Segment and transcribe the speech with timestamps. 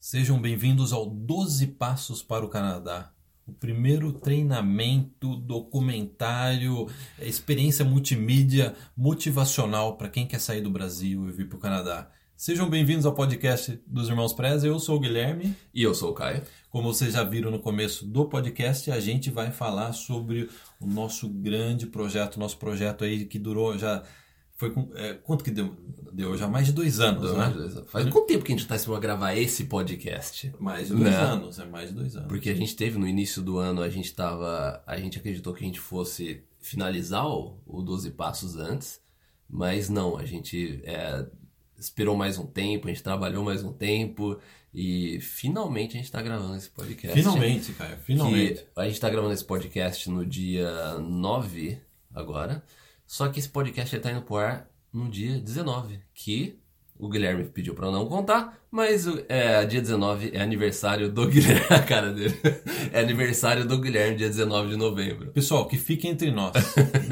[0.00, 3.10] Sejam bem-vindos ao 12 Passos para o Canadá.
[3.44, 6.86] O primeiro treinamento, documentário,
[7.20, 12.08] experiência multimídia motivacional para quem quer sair do Brasil e vir para o Canadá.
[12.36, 14.68] Sejam bem-vindos ao podcast dos Irmãos Preza.
[14.68, 15.56] Eu sou o Guilherme.
[15.74, 16.44] E eu sou o Caio.
[16.70, 20.48] Como vocês já viram no começo do podcast, a gente vai falar sobre
[20.80, 24.04] o nosso grande projeto, nosso projeto aí que durou já
[24.58, 25.74] foi com, é, quanto que deu?
[26.12, 27.38] Deu já mais de dois anos, né?
[27.38, 27.90] mais de dois anos.
[27.92, 30.52] Faz quanto tempo que a gente está esperando gravar esse podcast?
[30.58, 31.16] Mais de dois Né?
[31.16, 32.28] anos, é mais de dois anos.
[32.28, 34.82] Porque a gente teve no início do ano, a gente tava.
[34.84, 39.00] A gente acreditou que a gente fosse finalizar o, o 12 passos antes,
[39.48, 41.24] mas não, a gente é,
[41.78, 44.40] esperou mais um tempo, a gente trabalhou mais um tempo
[44.74, 47.16] e finalmente a gente está gravando esse podcast.
[47.16, 48.66] Finalmente, cara, finalmente.
[48.74, 51.78] A gente está gravando esse podcast no dia 9
[52.12, 52.60] agora.
[53.08, 56.60] Só que esse podcast está indo pro ar no dia 19, que
[56.98, 61.64] o Guilherme pediu para não contar, mas o- é dia 19 é aniversário do Guilherme.
[61.70, 62.34] A cara dele.
[62.92, 65.28] É aniversário do Guilherme, dia 19 de novembro.
[65.32, 66.52] Pessoal, que fique entre nós.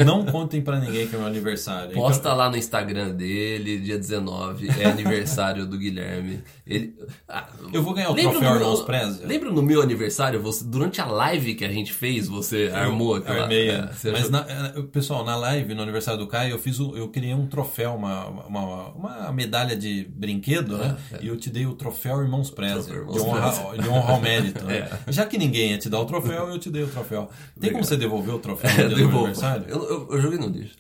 [0.04, 1.92] Não contem pra ninguém que é meu aniversário.
[1.94, 6.40] Posta lá no Instagram dele, dia 19, é aniversário do Guilherme.
[6.66, 6.94] Ele,
[7.28, 9.26] ah, Eu vou ganhar o lembra troféu no- Irmãos Preza?
[9.26, 13.42] Lembra no meu aniversário, você, durante a live que a gente fez, você armou aquela...
[13.42, 14.10] Armei, é, é.
[14.12, 17.34] Mas, na- é, pessoal, na live, no aniversário do Caio, eu fiz o- eu criei
[17.34, 20.96] um troféu, uma, uma, uma medalha de brinquedo, né?
[21.20, 24.64] E eu te dei o troféu Irmãos Irmãos de honra, de honra ao mérito.
[24.64, 24.88] né?
[25.06, 25.12] É.
[25.12, 27.30] Já que ninguém ia te dar o troféu, eu te dei o troféu.
[27.60, 29.18] Tem como você devolver o troféu É, no dia devolvo.
[29.26, 29.64] aniversário?
[29.68, 30.76] Eu, eu, eu joguei no lixo.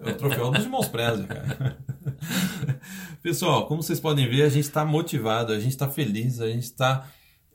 [0.00, 1.76] É o troféu dos irmãos Preza, cara.
[3.22, 6.64] Pessoal, como vocês podem ver, a gente está motivado, a gente está feliz, a gente
[6.64, 7.06] está.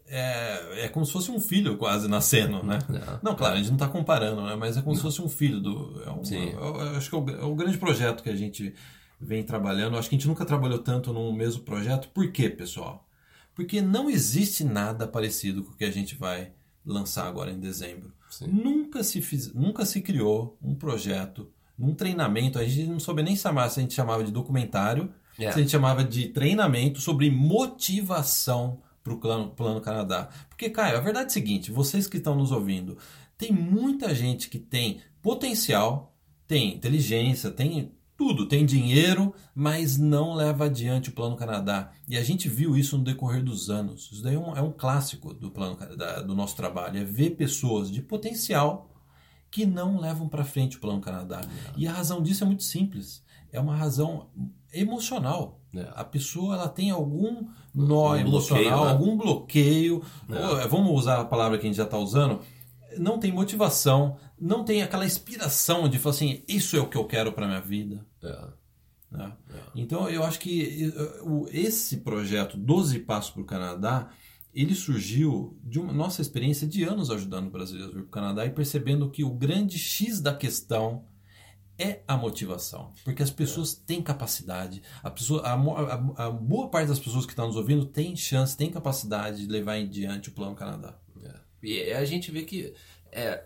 [0.10, 2.80] É, é como se fosse um filho quase nascendo, né?
[2.90, 3.20] Não.
[3.32, 4.56] Não, claro, a gente não está comparando, né?
[4.56, 6.02] Mas é como se fosse um filho do.
[6.06, 6.52] É um, Sim.
[6.54, 8.74] eu- eu acho que é o, é o grande projeto que a gente
[9.20, 9.98] vem trabalhando.
[9.98, 12.10] Acho que a gente nunca trabalhou tanto num mesmo projeto.
[12.10, 13.08] Por quê, pessoal?
[13.56, 16.52] Porque não existe nada parecido com o que a gente vai
[16.86, 18.14] lançar agora em dezembro.
[18.30, 18.48] Sim.
[18.48, 23.36] Nunca se, fiz, nunca se criou um projeto, um treinamento, a gente não soube nem
[23.36, 25.52] chamar se a gente chamava de documentário, É.
[25.52, 30.30] se a gente chamava de treinamento sobre motivação para o plano, plano Canadá.
[30.50, 32.98] Porque, Caio, a verdade é a seguinte, vocês que estão nos ouvindo,
[33.38, 36.16] tem muita gente que tem potencial,
[36.48, 41.92] tem inteligência, tem tudo, tem dinheiro, mas não leva adiante o Plano Canadá.
[42.08, 44.10] E a gente viu isso no decorrer dos anos.
[44.12, 47.32] Isso daí é um, é um clássico do Plano Canadá, do nosso trabalho, é ver
[47.32, 48.90] pessoas de potencial
[49.52, 51.42] que não levam para frente o Plano Canadá.
[51.78, 53.24] E a razão disso é muito simples.
[53.52, 54.28] É uma razão
[54.74, 55.62] emocional.
[55.74, 55.88] É.
[55.96, 58.92] A pessoa ela tem algum nó Um emocional, bloqueio, né?
[58.92, 60.04] algum bloqueio.
[60.30, 60.48] É.
[60.48, 62.42] Ou, vamos usar a palavra que a gente já está usando.
[63.00, 67.06] Não tem motivação, não tem aquela inspiração de falar assim: isso é o que eu
[67.06, 68.06] quero para minha vida.
[68.24, 68.48] É.
[69.12, 69.34] né?
[69.76, 70.92] Então eu acho que
[71.52, 74.10] esse projeto 12 Passos para o Canadá
[74.54, 78.46] ele surgiu de uma nossa experiência de anos ajudando brasileiros a vir para o Canadá
[78.46, 81.06] e percebendo que o grande X da questão
[81.80, 86.88] é a motivação, porque as pessoas têm capacidade, a, pessoa, a, a- a boa parte
[86.88, 90.32] das pessoas que estão nos ouvindo tem chance, tem capacidade de levar em diante o
[90.32, 90.98] Plano Canadá.
[91.62, 92.74] E a gente vê que
[93.12, 93.44] é,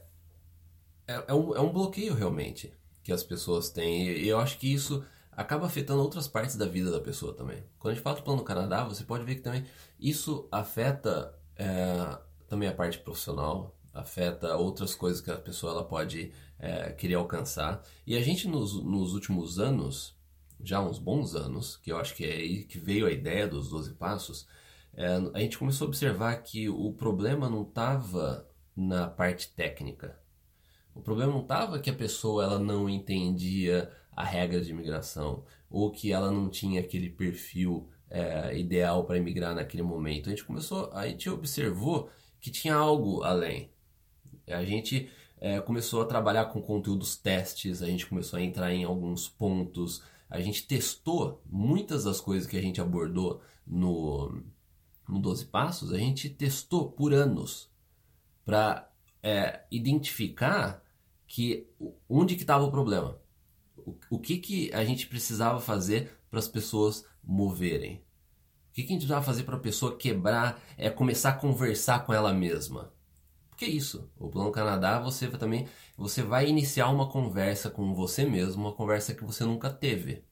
[1.07, 2.73] é, é um, é um bloqueio realmente
[3.03, 4.07] que as pessoas têm.
[4.09, 7.63] E eu acho que isso acaba afetando outras partes da vida da pessoa também.
[7.79, 9.65] Quando a gente fala do plano Canadá, você pode ver que também
[9.99, 12.17] isso afeta é,
[12.47, 17.83] também a parte profissional, afeta outras coisas que a pessoa ela pode é, querer alcançar.
[18.05, 20.15] E a gente nos, nos últimos anos,
[20.63, 23.69] já uns bons anos, que eu acho que é aí que veio a ideia dos
[23.69, 24.47] 12 passos,
[24.93, 30.19] é, a gente começou a observar que o problema não estava na parte técnica.
[30.93, 35.91] O problema não estava que a pessoa ela não entendia a regra de imigração ou
[35.91, 40.27] que ela não tinha aquele perfil é, ideal para imigrar naquele momento.
[40.27, 42.09] A gente começou, a gente observou
[42.39, 43.71] que tinha algo além.
[44.47, 45.09] A gente
[45.39, 50.03] é, começou a trabalhar com conteúdos testes, a gente começou a entrar em alguns pontos,
[50.29, 54.43] a gente testou muitas das coisas que a gente abordou no,
[55.11, 57.69] no 12 Passos, a gente testou por anos
[58.45, 58.89] para
[59.69, 60.83] identificar
[61.27, 61.67] que
[62.09, 63.19] onde que estava o problema,
[63.77, 68.03] o, o que, que a gente precisava fazer para as pessoas moverem,
[68.69, 72.05] o que, que a gente precisava fazer para a pessoa quebrar, é começar a conversar
[72.05, 72.91] com ela mesma.
[73.49, 75.67] Porque é isso, o Plano Canadá você também
[75.97, 80.23] você vai iniciar uma conversa com você mesmo, uma conversa que você nunca teve.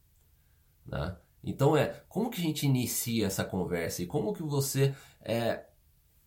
[0.85, 1.15] Né?
[1.43, 5.63] Então é como que a gente inicia essa conversa e como que você é,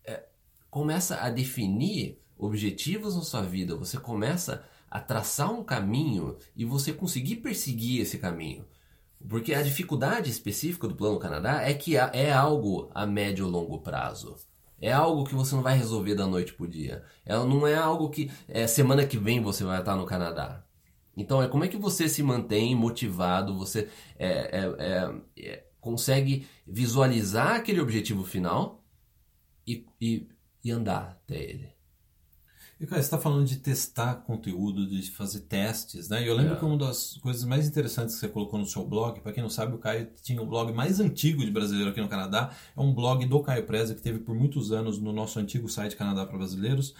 [0.03, 0.25] é,
[0.69, 6.93] começa a definir objetivos na sua vida, você começa a traçar um caminho e você
[6.93, 8.65] conseguir perseguir esse caminho.
[9.27, 13.79] Porque a dificuldade específica do Plano Canadá é que é algo a médio ou longo
[13.79, 14.35] prazo.
[14.81, 17.03] É algo que você não vai resolver da noite pro dia.
[17.25, 20.62] É, não é algo que é, semana que vem você vai estar no Canadá.
[21.15, 26.47] Então, é como é que você se mantém motivado, você é, é, é, é consegue
[26.65, 28.83] visualizar aquele objetivo final
[29.67, 30.27] e, e,
[30.63, 31.73] e andar até ele.
[32.79, 36.23] E, cara, você está falando de testar conteúdo, de fazer testes, né?
[36.23, 36.57] E eu lembro é.
[36.57, 39.49] que uma das coisas mais interessantes que você colocou no seu blog, para quem não
[39.49, 42.53] sabe, o Caio tinha o blog mais antigo de brasileiro aqui no Canadá.
[42.75, 45.95] É um blog do Caio Preza, que teve por muitos anos no nosso antigo site
[45.95, 46.93] Canadá para Brasileiros.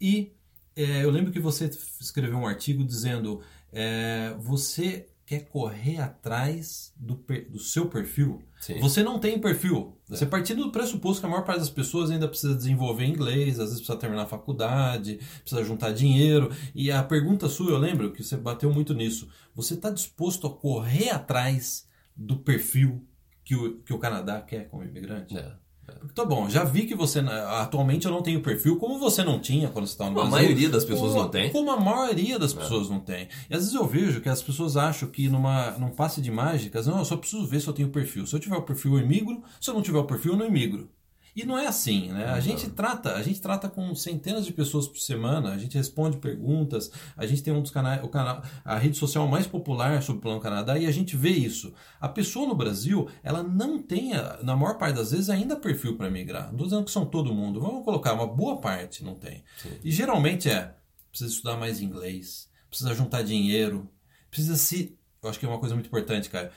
[0.00, 0.32] E
[0.76, 3.40] é, eu lembro que você escreveu um artigo dizendo
[3.72, 7.14] é, você quer correr atrás do,
[7.48, 8.42] do seu perfil.
[8.60, 8.78] Sim.
[8.80, 9.96] Você não tem perfil.
[10.10, 10.16] É.
[10.16, 13.66] Você partindo do pressuposto que a maior parte das pessoas ainda precisa desenvolver inglês, às
[13.66, 16.50] vezes precisa terminar a faculdade, precisa juntar dinheiro.
[16.74, 19.28] E a pergunta sua, eu lembro que você bateu muito nisso.
[19.54, 23.02] Você está disposto a correr atrás do perfil
[23.42, 25.36] que o, que o Canadá quer como imigrante?
[25.36, 25.63] É.
[25.86, 27.20] Porque tá bom, já vi que você.
[27.20, 30.34] Atualmente eu não tenho perfil, como você não tinha quando você estava no Brasil.
[30.34, 31.50] A maioria das pessoas como, não tem.
[31.50, 32.56] Como a maioria das é.
[32.58, 32.90] pessoas é.
[32.90, 33.28] não tem.
[33.50, 36.86] E às vezes eu vejo que as pessoas acham que numa, num passe de mágicas,
[36.86, 38.26] não, eu só preciso ver se eu tenho perfil.
[38.26, 39.42] Se eu tiver o perfil, eu imigro.
[39.60, 40.88] Se eu não tiver o perfil, eu não imigro.
[41.34, 42.26] E não é assim, né?
[42.26, 46.16] A gente trata, a gente trata com centenas de pessoas por semana, a gente responde
[46.18, 50.20] perguntas, a gente tem um dos canais, o canal, a rede social mais popular sobre
[50.20, 51.74] o Plano Canadá e a gente vê isso.
[52.00, 56.08] A pessoa no Brasil, ela não tem, na maior parte das vezes, ainda perfil para
[56.08, 56.44] migrar.
[56.44, 59.42] Não estou dizendo que são todo mundo, vamos colocar, uma boa parte não tem.
[59.60, 59.70] Sim.
[59.82, 60.72] E geralmente é,
[61.10, 63.90] precisa estudar mais inglês, precisa juntar dinheiro,
[64.30, 66.52] precisa se, eu acho que é uma coisa muito importante, cara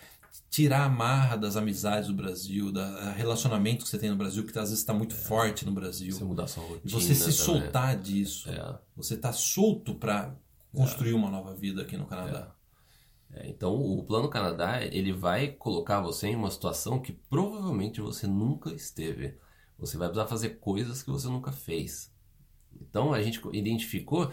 [0.50, 2.82] tirar a marra das amizades do Brasil, do
[3.16, 5.18] relacionamento que você tem no Brasil, que às vezes está muito é.
[5.18, 6.12] forte no Brasil.
[6.12, 7.00] Você mudar sua rotina.
[7.00, 7.36] Você se também.
[7.36, 8.50] soltar disso.
[8.50, 8.80] É.
[8.96, 10.36] Você está solto para
[10.74, 11.16] construir é.
[11.16, 12.52] uma nova vida aqui no Canadá.
[12.54, 12.58] É.
[13.30, 18.26] É, então, o Plano Canadá, ele vai colocar você em uma situação que provavelmente você
[18.26, 19.38] nunca esteve.
[19.78, 22.12] Você vai precisar fazer coisas que você nunca fez.
[22.82, 24.32] Então, a gente identificou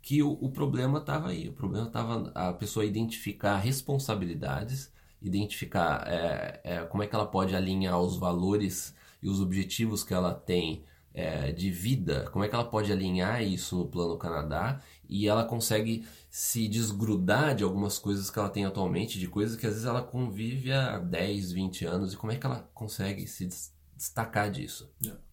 [0.00, 1.48] que o, o problema estava aí.
[1.48, 7.54] O problema estava a pessoa identificar responsabilidades identificar é, é, como é que ela pode
[7.54, 10.84] alinhar os valores e os objetivos que ela tem
[11.14, 15.44] é, de vida, como é que ela pode alinhar isso no plano Canadá e ela
[15.44, 19.88] consegue se desgrudar de algumas coisas que ela tem atualmente, de coisas que às vezes
[19.88, 23.48] ela convive há 10, 20 anos e como é que ela consegue se
[23.96, 24.90] destacar disso.
[25.02, 25.25] Yeah.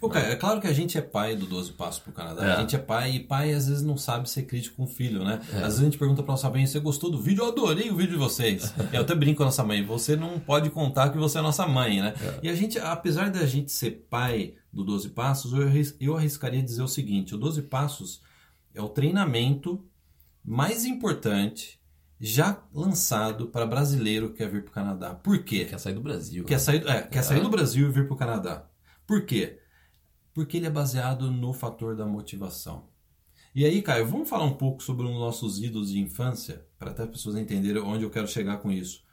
[0.00, 2.44] Okay, é claro que a gente é pai do 12 Passos pro Canadá.
[2.44, 2.52] É.
[2.52, 5.24] A gente é pai e pai às vezes não sabe ser crítico com o filho,
[5.24, 5.40] né?
[5.52, 5.58] É.
[5.58, 7.42] Às vezes a gente pergunta pra nossa mãe, você gostou do vídeo?
[7.42, 8.74] Eu adorei o vídeo de vocês.
[8.92, 11.66] eu até brinco com a nossa mãe, você não pode contar que você é nossa
[11.66, 12.14] mãe, né?
[12.20, 12.40] É.
[12.44, 15.52] E a gente, apesar da gente ser pai do 12 Passos,
[16.00, 18.22] eu, arriscaria dizer o seguinte, o 12 Passos
[18.74, 19.84] é o treinamento
[20.44, 21.80] mais importante
[22.20, 25.14] já lançado para brasileiro que quer vir para o Canadá.
[25.14, 25.64] Por quê?
[25.64, 26.44] Quer sair do Brasil.
[26.44, 26.58] Quer, né?
[26.58, 28.66] sair, é, quer sair do Brasil e vir para o Canadá.
[29.06, 29.58] Por quê?
[30.34, 32.92] Porque ele é baseado no fator da motivação.
[33.54, 37.04] E aí, Caio, vamos falar um pouco sobre os nossos ídolos de infância, para até
[37.04, 39.04] as pessoas entenderem onde eu quero chegar com isso.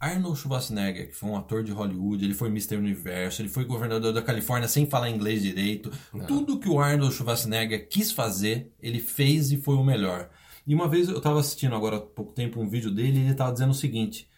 [0.00, 2.76] Arnold Schwarzenegger, que foi um ator de Hollywood, ele foi Mr.
[2.76, 5.92] Universo, ele foi governador da Califórnia sem falar inglês direito.
[6.14, 6.24] Não.
[6.24, 10.30] Tudo que o Arnold Schwarzenegger quis fazer, ele fez e foi o melhor.
[10.66, 13.32] E uma vez eu estava assistindo agora há pouco tempo um vídeo dele e ele
[13.32, 14.29] estava dizendo o seguinte: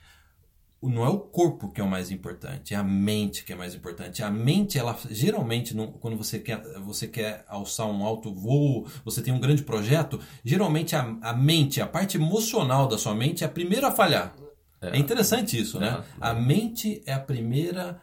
[0.83, 3.75] não é o corpo que é o mais importante, é a mente que é mais
[3.75, 4.23] importante.
[4.23, 9.33] A mente, ela geralmente, quando você quer, você quer alçar um alto voo, você tem
[9.33, 13.51] um grande projeto, geralmente a, a mente, a parte emocional da sua mente é a
[13.51, 14.35] primeira a falhar.
[14.81, 15.89] É, é interessante isso, né?
[15.89, 16.05] é, né?
[16.21, 16.27] É.
[16.29, 18.01] A mente é a primeira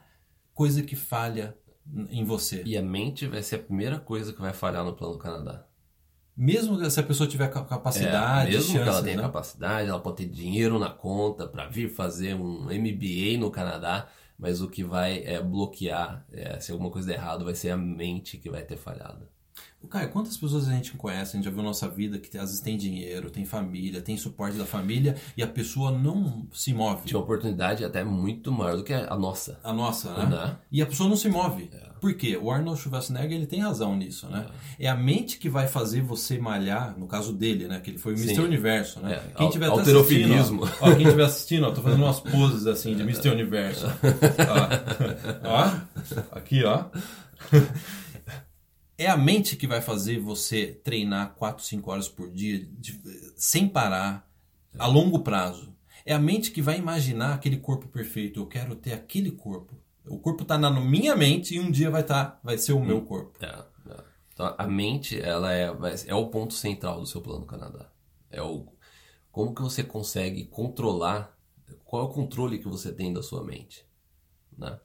[0.53, 1.55] coisa que falha
[2.09, 2.63] em você.
[2.65, 5.65] E a mente vai ser a primeira coisa que vai falhar no plano Canadá.
[6.41, 9.23] Mesmo se a pessoa tiver capacidade, é, mesmo chance, que ela tenha né?
[9.23, 14.61] capacidade, ela pode ter dinheiro na conta para vir fazer um MBA no Canadá, mas
[14.61, 18.37] o que vai é, bloquear, é, se alguma coisa der errado, vai ser a mente
[18.37, 19.27] que vai ter falhado.
[19.87, 22.59] Caio, quantas pessoas a gente conhece, a gente já viu nossa vida, que às vezes
[22.59, 27.05] tem dinheiro, tem família, tem suporte da família e a pessoa não se move?
[27.05, 29.59] Tinha uma oportunidade até muito maior do que a nossa.
[29.63, 30.45] A nossa, né?
[30.45, 30.55] Uhum.
[30.71, 31.69] E a pessoa não se move.
[31.73, 31.89] É.
[31.99, 32.37] Por quê?
[32.41, 34.45] O Arnold Schwarzenegger ele tem razão nisso, né?
[34.79, 34.85] É.
[34.85, 34.89] é.
[34.89, 37.79] a mente que vai fazer você malhar, no caso dele, né?
[37.79, 38.41] Que ele foi o Mr.
[38.41, 39.13] Universo, né?
[39.13, 39.37] É.
[39.37, 40.63] Quem tiver Alterofilismo.
[40.63, 43.29] Assistindo, ó, ó, quem estiver assistindo, ó, tô fazendo umas poses assim de Mr.
[43.29, 43.87] Universo.
[45.43, 45.71] ó.
[46.31, 46.85] ó, aqui, ó.
[48.99, 52.99] É a mente que vai fazer você treinar 4, 5 horas por dia, de,
[53.37, 54.29] sem parar,
[54.77, 55.73] a longo prazo.
[56.05, 58.41] É a mente que vai imaginar aquele corpo perfeito.
[58.41, 59.73] Eu quero ter aquele corpo.
[60.05, 63.01] O corpo está na minha mente e um dia vai, tá, vai ser o meu
[63.01, 63.33] corpo.
[63.41, 64.03] É, é.
[64.33, 65.71] Então, a mente ela é,
[66.05, 67.89] é o ponto central do seu plano Canadá.
[68.29, 68.67] É o
[69.31, 71.37] como que você consegue controlar
[71.85, 73.85] Qual é o controle que você tem da sua mente?
[74.57, 74.77] Né?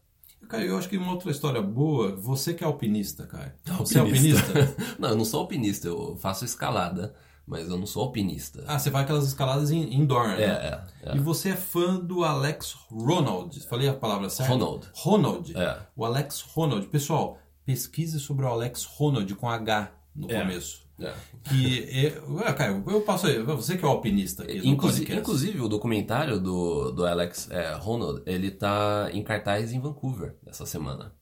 [0.48, 3.52] Caio, eu acho que uma outra história boa, você que é alpinista, Caio.
[3.78, 4.74] Você é alpinista?
[4.98, 7.14] não, eu não sou alpinista, eu faço escalada,
[7.46, 8.64] mas eu não sou alpinista.
[8.66, 10.42] Ah, você vai aquelas escaladas indoor, né?
[10.42, 11.16] É, é, é.
[11.16, 13.58] E você é fã do Alex Ronald.
[13.66, 14.52] Falei a palavra certa?
[14.52, 14.88] Ronald.
[14.94, 15.56] Ronald.
[15.56, 15.78] É.
[15.96, 16.86] O Alex Ronald.
[16.86, 20.40] Pessoal, pesquise sobre o Alex Ronald com H no É.
[20.40, 20.83] começo.
[21.00, 21.12] É.
[21.48, 25.20] Que é, Caio, eu passo aí, você que é o alpinista aqui no Inclusive, podcast.
[25.20, 30.64] inclusive, o documentário do, do Alex é, Ronald, ele tá em cartaz em Vancouver essa
[30.64, 31.12] semana.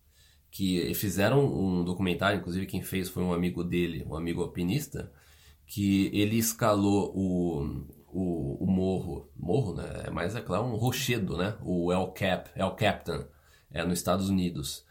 [0.51, 5.11] Que fizeram um documentário, inclusive quem fez foi um amigo dele, um amigo alpinista,
[5.67, 10.11] que ele escalou o, o, o morro, morro, né?
[10.13, 11.57] Mas é claro, um rochedo, né?
[11.63, 13.25] O El Cap, El Captain,
[13.71, 14.85] é nos Estados Unidos.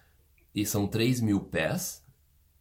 [0.56, 2.04] E são 3 mil pés.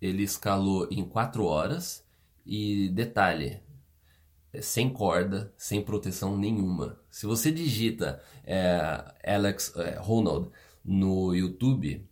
[0.00, 2.04] Ele escalou em 4 horas.
[2.52, 3.62] E detalhe,
[4.52, 6.98] é sem corda, sem proteção nenhuma.
[7.08, 10.50] Se você digita é, Alex é, Ronald
[10.84, 12.04] no YouTube,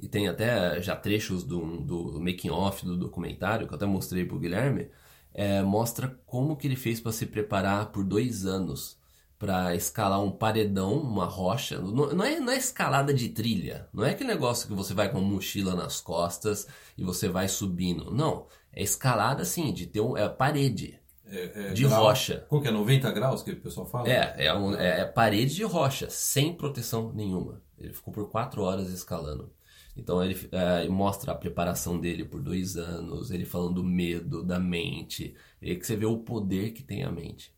[0.00, 4.24] e tem até já trechos do, do making off do documentário, que eu até mostrei
[4.24, 4.90] pro Guilherme,
[5.34, 8.96] é, mostra como que ele fez para se preparar por dois anos
[9.38, 11.80] para escalar um paredão, uma rocha.
[11.80, 15.10] Não, não é, não é escalada de trilha, não é aquele negócio que você vai
[15.10, 18.12] com uma mochila nas costas e você vai subindo.
[18.12, 20.98] Não, é escalada assim, de ter um, é parede.
[21.30, 22.46] É, é, de grau- rocha.
[22.48, 22.70] Como que é?
[22.70, 24.08] 90 graus que o pessoal fala?
[24.08, 27.60] É, é, um- é parede de rocha, sem proteção nenhuma.
[27.78, 29.52] Ele ficou por quatro horas escalando.
[29.94, 34.58] Então ele é, mostra a preparação dele por dois anos, ele falando do medo, da
[34.58, 37.52] mente, e que você vê o poder que tem a mente.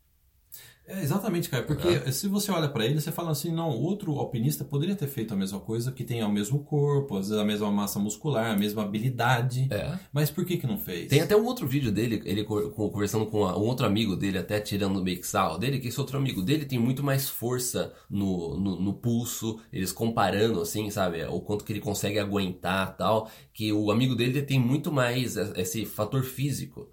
[0.93, 1.63] É, exatamente, cara.
[1.63, 5.33] Porque se você olha pra ele, você fala assim, não, outro alpinista poderia ter feito
[5.33, 8.57] a mesma coisa, que tem o mesmo corpo, às vezes a mesma massa muscular, a
[8.57, 9.67] mesma habilidade.
[9.71, 9.97] É.
[10.11, 11.07] Mas por que que não fez?
[11.07, 14.37] Tem até um outro vídeo dele, ele co- co- conversando com um outro amigo dele,
[14.37, 17.93] até tirando meio que sarro dele, que esse outro amigo dele tem muito mais força
[18.09, 23.29] no, no, no pulso, eles comparando, assim, sabe, o quanto que ele consegue aguentar tal,
[23.53, 26.89] que o amigo dele tem muito mais esse fator físico.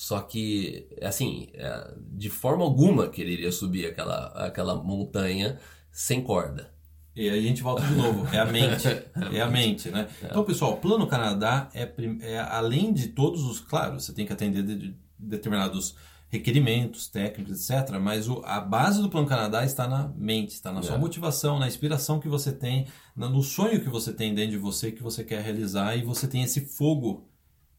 [0.00, 5.58] Só que, assim, é, de forma alguma que ele iria subir aquela, aquela montanha
[5.90, 6.72] sem corda.
[7.16, 8.86] E aí a gente volta de novo, é a mente,
[9.34, 10.06] é a mente, né?
[10.22, 11.90] Então, pessoal, o Plano Canadá é,
[12.20, 15.96] é além de todos os, claro, você tem que atender de, de determinados
[16.28, 17.96] requerimentos técnicos, etc.
[18.00, 20.98] Mas o- a base do Plano Canadá está na mente, está na sua É.
[20.98, 22.86] motivação, na inspiração que você tem,
[23.16, 26.44] no sonho que você tem dentro de você que você quer realizar e você tem
[26.44, 27.27] esse fogo,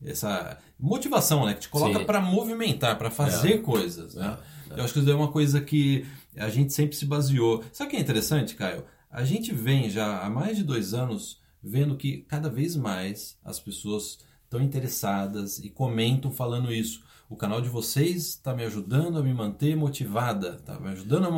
[0.03, 4.38] essa motivação, né, que te coloca para movimentar, para fazer coisas, né?
[4.75, 6.06] Eu acho que isso é uma coisa que
[6.38, 7.63] a gente sempre se baseou.
[7.74, 8.86] Sabe o que é interessante, Caio?
[9.12, 13.60] A gente vem já há mais de dois anos vendo que cada vez mais as
[13.60, 17.03] pessoas estão interessadas e comentam falando isso.
[17.27, 21.32] O canal de vocês está me ajudando a me manter motivada, está me ajudando a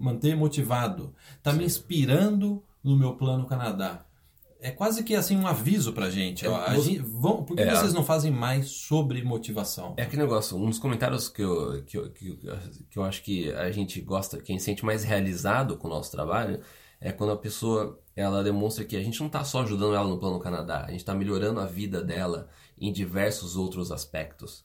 [0.00, 4.04] manter motivado, está me inspirando no meu plano Canadá.
[4.60, 6.46] É quase que assim um aviso pra gente.
[6.46, 7.74] ó, você- gente vão, por que É.
[7.74, 9.94] vocês não fazem mais sobre motivação?
[9.96, 12.58] É aquele negócio, um dos comentários que eu, que, eu, que, eu-
[12.90, 16.10] que eu acho que a gente gosta, quem se sente mais realizado com o nosso
[16.10, 16.60] trabalho,
[17.00, 20.18] é quando a pessoa ela demonstra que a gente não está só ajudando ela no
[20.18, 22.48] Plano Canadá, a gente está melhorando a vida dela
[22.80, 24.64] em diversos outros aspectos.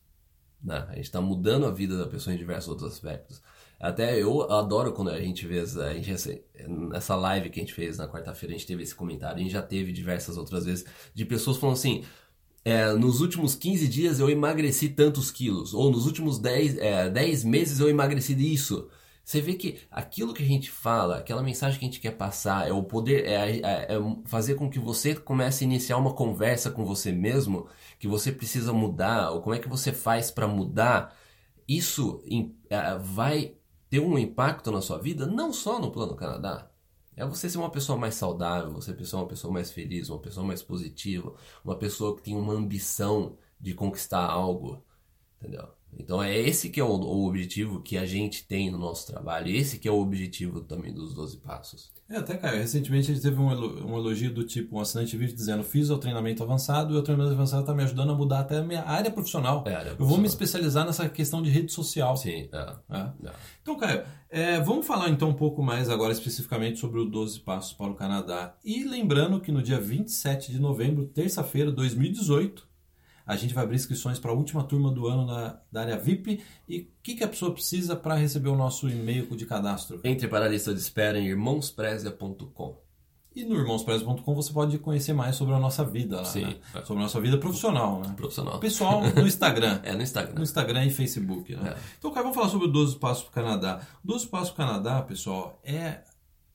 [0.63, 0.85] Né?
[0.89, 3.41] A gente está mudando a vida da pessoa em diversos outros aspectos.
[3.83, 6.41] Até eu adoro quando a gente vê essa, a gente,
[6.89, 9.51] nessa live que a gente fez na quarta-feira, a gente teve esse comentário, a gente
[9.51, 12.05] já teve diversas outras vezes, de pessoas falando assim,
[12.63, 17.43] é, nos últimos 15 dias eu emagreci tantos quilos, ou nos últimos 10, é, 10
[17.43, 18.87] meses eu emagreci isso.
[19.21, 22.65] Você vê que aquilo que a gente fala, aquela mensagem que a gente quer passar,
[22.67, 26.71] é o poder, é, é- é fazer com que você comece a iniciar uma conversa
[26.71, 27.67] com você mesmo,
[27.99, 31.13] que você precisa mudar, ou como é que você faz para mudar.
[31.67, 32.21] Isso
[32.69, 33.55] é, vai
[33.93, 36.67] ter um impacto na sua vida, não só no Plano Canadá.
[37.15, 40.43] É você ser uma pessoa mais saudável, você ser uma pessoa mais feliz, uma pessoa
[40.43, 44.83] mais positiva, uma pessoa que tem uma ambição de conquistar algo,
[45.39, 45.67] entendeu?
[45.95, 49.55] Então é esse que é o, o objetivo que a gente tem no nosso trabalho,
[49.55, 51.91] esse que é o objetivo também dos 12 passos.
[52.13, 55.11] É, até, Caio, recentemente a gente teve um, elo- um elogio do tipo, um assinante
[55.11, 58.15] de vídeo dizendo, fiz o treinamento avançado e o treinamento avançado está me ajudando a
[58.15, 59.63] mudar até a minha área profissional.
[59.65, 60.25] É, área Eu vou me profissional.
[60.27, 62.15] especializar nessa questão de rede social.
[62.15, 62.73] Sim, é.
[62.91, 62.99] É.
[63.25, 63.31] é.
[63.61, 67.73] Então, Caio, é, vamos falar então um pouco mais agora especificamente sobre o 12 Passos
[67.73, 68.55] para o Canadá.
[68.63, 72.67] E lembrando que no dia 27 de novembro, terça-feira de 2018,
[73.25, 76.41] a gente vai abrir inscrições para a última turma do ano da, da área VIP.
[76.67, 80.01] E o que, que a pessoa precisa para receber o nosso e-mail de cadastro?
[80.03, 82.83] Entre para a lista de espera em irmãosprezia.com.
[83.35, 86.55] E no irmãospresos.com você pode conhecer mais sobre a nossa vida lá, Sim, né?
[86.75, 86.85] é.
[86.85, 88.13] Sobre a nossa vida profissional, né?
[88.15, 88.59] Profissional.
[88.59, 89.79] Pessoal no Instagram.
[89.83, 90.35] É, no Instagram.
[90.35, 91.73] No Instagram e Facebook, né?
[91.75, 91.77] É.
[91.97, 93.81] Então, cara, vamos falar sobre o 12 Passos para o Canadá.
[94.03, 96.01] O 12 Passos para o Canadá, pessoal, é...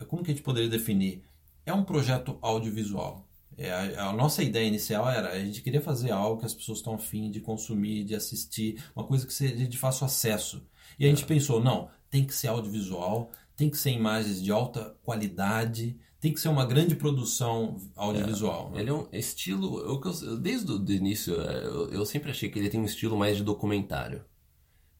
[0.06, 1.24] Como que a gente poderia definir?
[1.66, 3.27] É um projeto audiovisual.
[3.58, 6.78] É, a, a nossa ideia inicial era, a gente queria fazer algo que as pessoas
[6.78, 10.64] estão afim de consumir, de assistir, uma coisa que seja de fácil acesso.
[10.98, 14.96] E a gente pensou, não, tem que ser audiovisual, tem que ser imagens de alta
[15.02, 18.70] qualidade, tem que ser uma grande produção audiovisual.
[18.70, 18.80] né?
[18.80, 19.80] Ele é um estilo.
[19.80, 23.16] Eu, eu- desde o início, é, eu, eu sempre achei que ele tem um estilo
[23.16, 24.24] mais de documentário.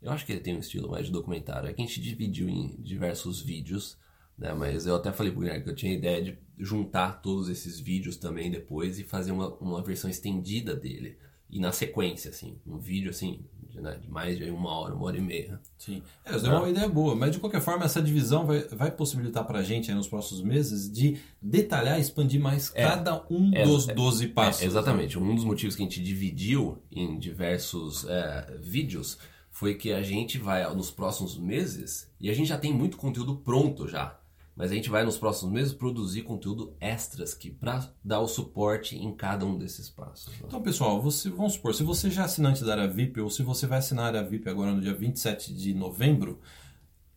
[0.00, 1.68] Eu acho que ele tem um estilo mais de documentário.
[1.68, 3.96] É que a gente dividiu em diversos vídeos,
[4.36, 4.52] né?
[4.54, 7.78] Mas eu até falei pro Guilherme que eu tinha a ideia de juntar todos esses
[7.78, 11.16] vídeos também depois e fazer uma, uma versão estendida dele.
[11.50, 12.58] E na sequência, assim.
[12.66, 15.60] Um vídeo, assim, de, né, de mais de uma hora, uma hora e meia.
[15.78, 16.02] Sim.
[16.24, 19.46] É, isso é uma ideia boa, mas de qualquer forma essa divisão vai, vai possibilitar
[19.46, 23.88] pra gente aí nos próximos meses de detalhar e expandir mais cada um É, dos
[23.88, 24.62] é, 12 passos.
[24.62, 25.18] É, exatamente.
[25.18, 29.18] Um dos motivos que a gente dividiu em diversos é, vídeos
[29.50, 33.36] foi que a gente vai nos próximos meses, e a gente já tem muito conteúdo
[33.38, 34.17] pronto já,
[34.58, 38.96] mas a gente vai nos próximos meses produzir conteúdo extras que para dar o suporte
[38.96, 40.32] em cada um desses passos.
[40.32, 40.46] né?
[40.48, 43.44] Então, pessoal, você, vamos supor, se você já é assinante da área VIP ou se
[43.44, 46.40] você vai assinar a área VIP agora no dia 27 de novembro,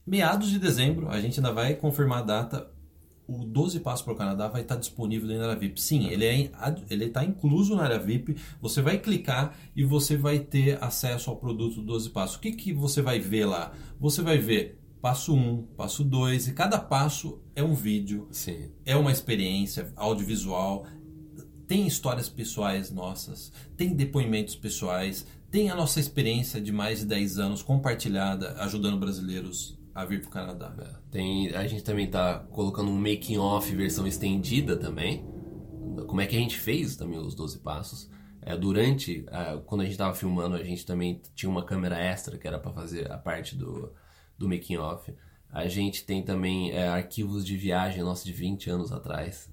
[0.06, 2.72] meados de dezembro, a gente ainda vai confirmar a data.
[3.28, 5.82] O 12 Passos para o Canadá vai estar disponível dentro da área VIP.
[5.82, 6.52] Sim, ele é
[6.90, 8.36] ele está incluso na área VIP.
[8.62, 12.36] Você vai clicar e você vai ter acesso ao produto 12 Passos.
[12.36, 13.74] O que, que você vai ver lá?
[14.00, 18.72] Você vai ver passo 1, passo 2 e cada passo é um vídeo Sim.
[18.86, 20.86] é uma experiência audiovisual,
[21.68, 27.40] tem histórias pessoais nossas, tem depoimentos pessoais, tem a nossa experiência de mais de 10
[27.40, 31.02] anos compartilhada, ajudando brasileiros a vir para o Canadá.
[31.10, 35.26] Tem, a gente também tá colocando um making off versão estendida também.
[36.08, 38.10] Como é que a gente fez também os 12 passos.
[38.42, 42.38] É, durante, ah, quando a gente tava filmando, a gente também tinha uma câmera extra
[42.38, 43.94] que era para fazer a parte do,
[44.42, 45.14] do making off.
[45.50, 49.50] A gente tem também é, arquivos de viagem nossa de 20 anos atrás.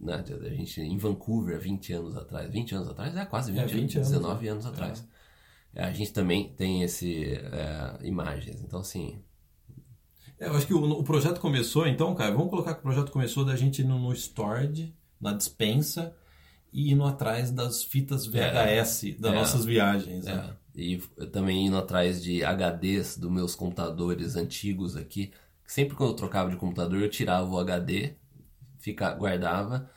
[0.00, 0.24] Né?
[0.44, 2.50] A gente em Vancouver, há 20 anos atrás.
[2.50, 3.16] 20 anos atrás?
[3.16, 5.06] É quase 20, É, 20 anos, anos, 19 anos atrás.
[5.74, 8.60] É, A gente também tem esse é, imagens.
[8.62, 9.22] Então, assim,
[10.40, 13.10] É, eu acho que o, o projeto começou, então, cara, vamos colocar que o projeto
[13.12, 16.14] começou da gente indo no storage, na dispensa
[16.72, 19.34] e indo atrás das fitas VHS das É.
[19.34, 20.26] nossas viagens.
[20.26, 20.56] É, Né?
[20.74, 20.98] E
[21.32, 25.32] também indo atrás de HDs dos meus computadores antigos aqui.
[25.66, 28.14] Sempre quando eu trocava de computador, eu tirava o HD,
[28.78, 29.90] fica, guardava.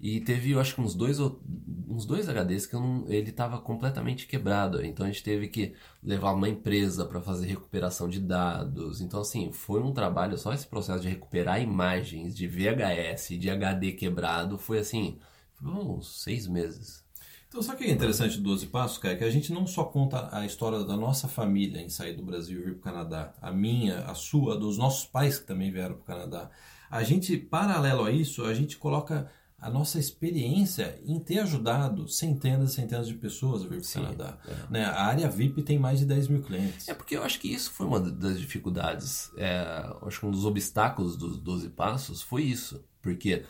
[0.00, 4.28] E teve, eu acho que uns dois, uns dois HDs que não, ele estava completamente
[4.28, 4.84] quebrado.
[4.84, 9.00] Então a gente teve que levar uma empresa para fazer recuperação de dados.
[9.00, 13.92] Então, assim, foi um trabalho, só esse processo de recuperar imagens de VHS, de HD
[13.92, 15.18] quebrado, foi assim,
[15.60, 17.04] uns seis meses.
[17.48, 19.16] Então, sabe o que é interessante do 12 Passos, cara?
[19.16, 22.60] Que a gente não só conta a história da nossa família em sair do Brasil
[22.60, 25.94] e vir para o Canadá, a minha, a sua, dos nossos pais que também vieram
[25.94, 26.50] para o Canadá.
[26.90, 29.30] A gente, paralelo a isso, a gente coloca
[29.60, 33.92] a nossa experiência em ter ajudado centenas e centenas de pessoas a vir para o
[33.92, 34.38] Canadá.
[34.70, 34.84] Né?
[34.84, 36.86] A área VIP tem mais de 10 mil clientes.
[36.88, 39.32] É porque eu acho que isso foi uma das dificuldades.
[39.36, 42.84] É, acho que um dos obstáculos dos 12 passos foi isso.
[43.02, 43.44] Porque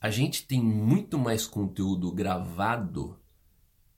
[0.00, 3.18] a gente tem muito mais conteúdo gravado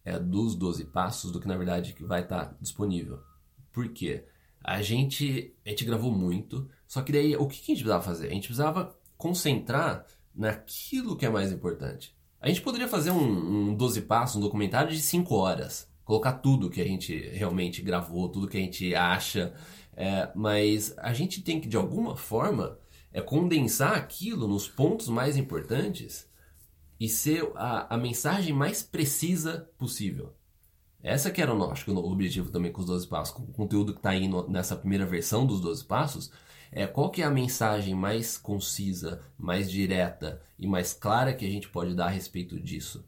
[0.04, 3.20] é, dos 12 passos do que na verdade que vai estar disponível.
[3.72, 4.24] Por quê?
[4.62, 8.02] A gente, a gente gravou muito, só que daí o que que a gente precisava
[8.02, 8.26] fazer?
[8.28, 12.16] A gente precisava concentrar naquilo que é mais importante.
[12.40, 16.70] A gente poderia fazer um, um 12 passos, um documentário de 5 horas, colocar tudo
[16.70, 19.52] que a gente realmente gravou, tudo que a gente acha,
[19.96, 22.78] é, mas a gente tem que de alguma forma
[23.12, 26.28] é condensar aquilo nos pontos mais importantes
[27.00, 30.34] e ser a, a mensagem mais precisa possível.
[31.02, 33.92] Essa que era o nosso o objetivo também com os 12 passos, com o conteúdo
[33.92, 36.30] que está aí no- nessa primeira versão dos 12 passos,
[36.72, 41.48] é qual que é a mensagem mais concisa, mais direta e mais clara que a
[41.48, 43.04] gente pode dar a respeito disso.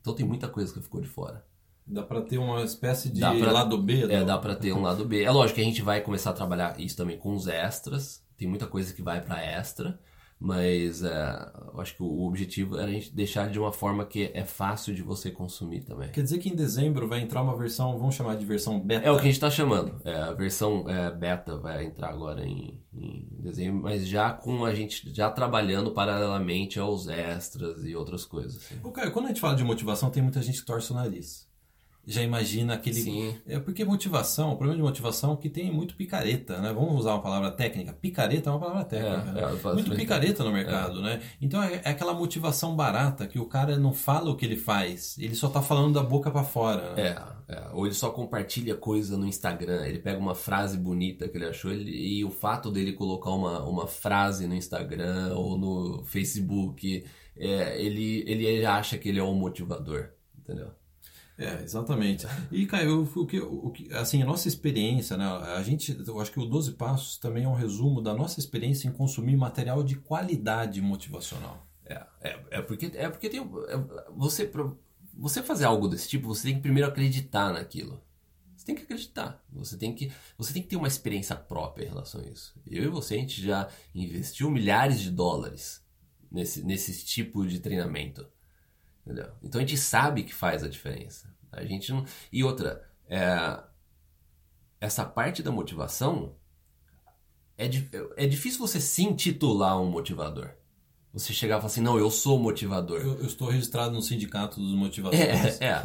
[0.00, 1.44] Então tem muita coisa que ficou de fora.
[1.86, 4.04] Dá para ter uma espécie de pra- lado B.
[4.04, 5.22] É, do- dá pra ter um lado B.
[5.22, 8.22] É lógico que a gente vai começar a trabalhar isso também com os extras.
[8.38, 9.98] Tem muita coisa que vai pra extra.
[10.40, 14.30] Mas é, eu acho que o objetivo era a gente deixar de uma forma que
[14.32, 16.10] é fácil de você consumir também.
[16.10, 19.04] Quer dizer que em dezembro vai entrar uma versão, vamos chamar de versão beta.
[19.04, 20.00] É o que a gente está chamando.
[20.04, 24.72] É, a versão é, beta vai entrar agora em, em dezembro, mas já com a
[24.72, 28.58] gente já trabalhando paralelamente aos extras e outras coisas.
[28.58, 28.76] assim.
[28.84, 31.47] Ô, Caio, quando a gente fala de motivação, tem muita gente que torce o nariz.
[32.08, 33.02] Já imagina aquele.
[33.02, 33.36] Sim.
[33.46, 36.72] É porque motivação, o problema de motivação é que tem muito picareta, né?
[36.72, 37.92] Vamos usar uma palavra técnica.
[37.92, 39.28] Picareta é uma palavra técnica.
[39.28, 39.60] É, né?
[39.62, 41.20] é, muito picareta no mercado, né?
[41.38, 45.18] Então é, é aquela motivação barata que o cara não fala o que ele faz,
[45.18, 46.94] ele só tá falando da boca para fora.
[46.94, 47.08] Né?
[47.48, 51.36] É, é, ou ele só compartilha coisa no Instagram, ele pega uma frase bonita que
[51.36, 56.04] ele achou ele, e o fato dele colocar uma, uma frase no Instagram ou no
[56.04, 57.04] Facebook,
[57.36, 60.77] é, ele, ele acha que ele é um motivador, entendeu?
[61.38, 62.26] É, exatamente.
[62.50, 65.24] E, Caio, o que, o que, assim, a nossa experiência, né?
[65.24, 68.88] A gente, eu acho que o 12 Passos também é um resumo da nossa experiência
[68.88, 71.64] em consumir material de qualidade motivacional.
[71.86, 74.50] É, é, é porque, é porque tem, é, você,
[75.14, 78.02] você fazer algo desse tipo, você tem que primeiro acreditar naquilo.
[78.56, 79.40] Você tem que acreditar.
[79.52, 82.52] Você tem que, você tem que ter uma experiência própria em relação a isso.
[82.66, 85.86] Eu e você, a gente já investiu milhares de dólares
[86.30, 88.26] nesse, nesse tipo de treinamento.
[89.08, 89.32] Entendeu?
[89.42, 91.34] Então a gente sabe que faz a diferença.
[91.50, 92.04] A gente não...
[92.30, 93.58] E outra, é...
[94.78, 96.36] essa parte da motivação
[97.56, 97.88] é, di...
[98.18, 100.50] é difícil você se intitular um motivador.
[101.14, 103.00] Você chegar e falar assim, não, eu sou motivador.
[103.00, 105.58] Eu, eu estou registrado no sindicato dos motivadores.
[105.58, 105.82] É,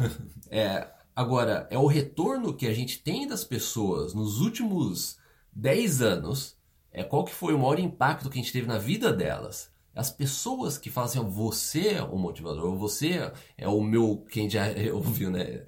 [0.50, 0.94] é, é.
[1.16, 5.16] Agora, é o retorno que a gente tem das pessoas nos últimos
[5.50, 6.58] 10 anos.
[6.92, 9.72] É qual que foi o maior impacto que a gente teve na vida delas.
[9.94, 14.64] As pessoas que falam assim, você é o motivador, você é o meu, quem já
[14.92, 15.64] ouviu, né?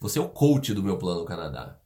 [0.00, 1.78] Você é o coach do meu plano Canadá.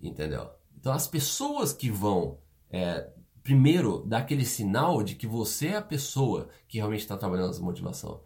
[0.00, 0.50] Entendeu?
[0.78, 3.08] Então as pessoas que vão é,
[3.42, 7.62] primeiro dar aquele sinal de que você é a pessoa que realmente está trabalhando essa
[7.62, 8.20] motivação.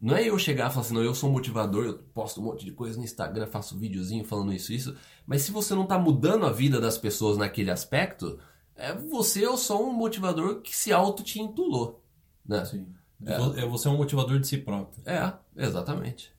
[0.00, 2.44] Não é eu chegar e falar assim, não, eu sou um motivador, eu posto um
[2.44, 4.94] monte de coisa no Instagram, faço videozinho falando isso, isso.
[5.26, 8.38] Mas se você não está mudando a vida das pessoas naquele aspecto,
[8.76, 12.03] é, você é só um motivador que se auto te intulou.
[12.46, 12.64] Né?
[12.64, 12.86] Sim.
[13.24, 13.66] É.
[13.66, 15.02] Você é um motivador de si próprio.
[15.06, 16.32] É, exatamente.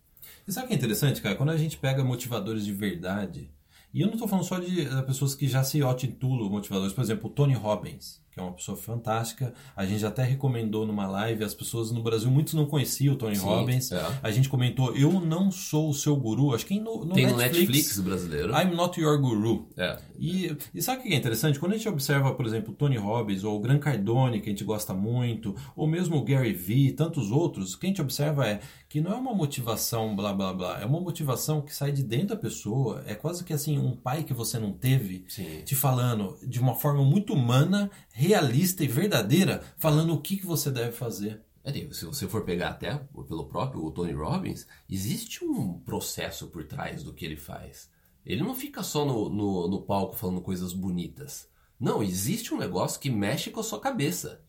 [0.47, 1.35] E sabe o que é interessante, cara?
[1.35, 3.49] Quando a gente pega motivadores de verdade,
[3.93, 7.29] e eu não estou falando só de pessoas que já se auto-intulam motivadores, por exemplo,
[7.29, 9.53] o Tony Robbins, que é uma pessoa fantástica.
[9.77, 13.37] A gente até recomendou numa live, as pessoas no Brasil, muitos não conheciam o Tony
[13.37, 13.93] Sim, Robbins.
[13.93, 14.05] é.
[14.21, 16.53] A gente comentou, eu não sou o seu guru.
[16.53, 18.53] Acho que no, no Tem Netflix, no Netflix brasileiro.
[18.53, 19.69] I'm not your guru.
[19.77, 19.97] É.
[20.19, 21.57] E, e sabe o que é interessante?
[21.57, 24.51] Quando a gente observa, por exemplo, o Tony Robbins ou o Gran Cardone, que a
[24.51, 28.01] gente gosta muito, ou mesmo o Gary Vee e tantos outros, o que a gente
[28.01, 31.91] observa é que não é uma motivação blá blá blá, é uma motivação que sai
[31.91, 35.61] de dentro da pessoa, é quase que assim um pai que você não teve Sim.
[35.65, 37.91] te falando de uma forma muito humana,
[38.25, 41.41] realista e verdadeira, falando o que, que você deve fazer.
[41.63, 42.95] É, se você for pegar até
[43.27, 47.89] pelo próprio Tony Robbins, existe um processo por trás do que ele faz.
[48.25, 51.49] Ele não fica só no, no, no palco falando coisas bonitas.
[51.79, 54.43] Não, existe um negócio que mexe com a sua cabeça.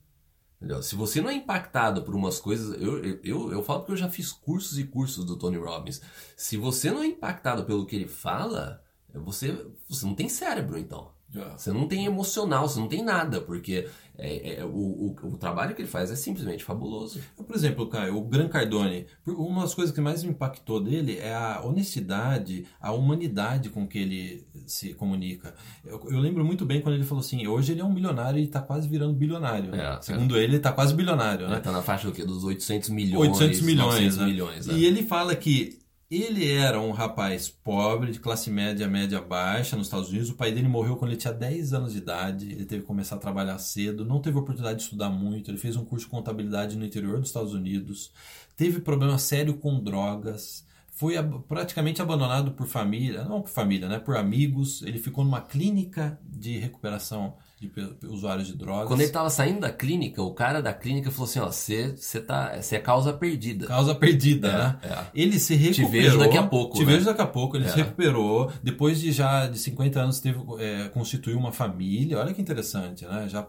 [0.56, 0.82] Entendeu?
[0.82, 2.80] Se você não é impactado por umas coisas.
[2.80, 6.00] Eu, eu, eu, falo porque eu já fiz cursos e cursos do Tony Robbins.
[6.36, 11.15] Se você não é impactado pelo que ele fala, você, você não tem cérebro, então.
[11.56, 15.74] Você não tem emocional, você não tem nada, porque é, é, o, o, o, trabalho
[15.74, 17.20] que ele faz é simplesmente fabuloso.
[17.36, 21.34] Por exemplo, Caio, o Gran Cardone, uma das coisas que mais me impactou dele é
[21.34, 25.54] a honestidade, a humanidade com que ele se comunica.
[25.84, 28.44] Eu, eu lembro muito bem quando ele falou assim: hoje ele é um milionário e
[28.44, 29.70] está quase virando bilionário.
[29.70, 29.96] Né?
[29.96, 31.48] É, Segundo ele, ele está quase bilionário.
[31.48, 31.58] Né?
[31.58, 32.24] Está na faixa do quê?
[32.24, 33.30] dos 800 milhões.
[33.38, 34.16] 800 milhões.
[34.16, 34.24] Né?
[34.24, 34.74] milhões né?
[34.74, 39.88] E ele fala que ele era um rapaz pobre, de classe média, média baixa nos
[39.88, 40.30] Estados Unidos.
[40.30, 42.52] O pai dele morreu quando ele tinha 10 anos de idade.
[42.52, 45.50] Ele teve que começar a trabalhar cedo, não teve oportunidade de estudar muito.
[45.50, 48.12] Ele fez um curso de contabilidade no interior dos Estados Unidos.
[48.56, 50.64] Teve problema sério com drogas.
[50.92, 51.14] Foi
[51.48, 53.98] praticamente abandonado por família, não por família, né?
[53.98, 54.82] Por amigos.
[54.82, 57.72] Ele ficou numa clínica de recuperação de
[58.06, 58.86] usuários de drogas.
[58.86, 62.52] Quando ele estava saindo da clínica, o cara da clínica falou assim: ó, você tá,
[62.54, 63.66] é causa perdida.
[63.66, 64.78] Causa perdida, é, né?
[64.82, 65.06] É.
[65.14, 65.90] Ele se recuperou.
[65.90, 66.76] Te vejo daqui a pouco.
[66.76, 66.92] Te né?
[66.92, 67.56] vejo daqui a pouco.
[67.56, 68.52] Ele se recuperou.
[68.62, 72.18] Depois de já de 50 anos, teve, é, constituiu uma família.
[72.18, 73.26] Olha que interessante, né?
[73.26, 73.46] Já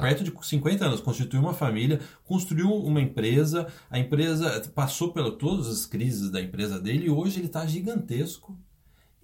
[0.00, 3.66] perto de 50 anos, constituiu uma família, construiu uma empresa.
[3.90, 8.56] A empresa passou por todas as crises da empresa dele e hoje ele está gigantesco.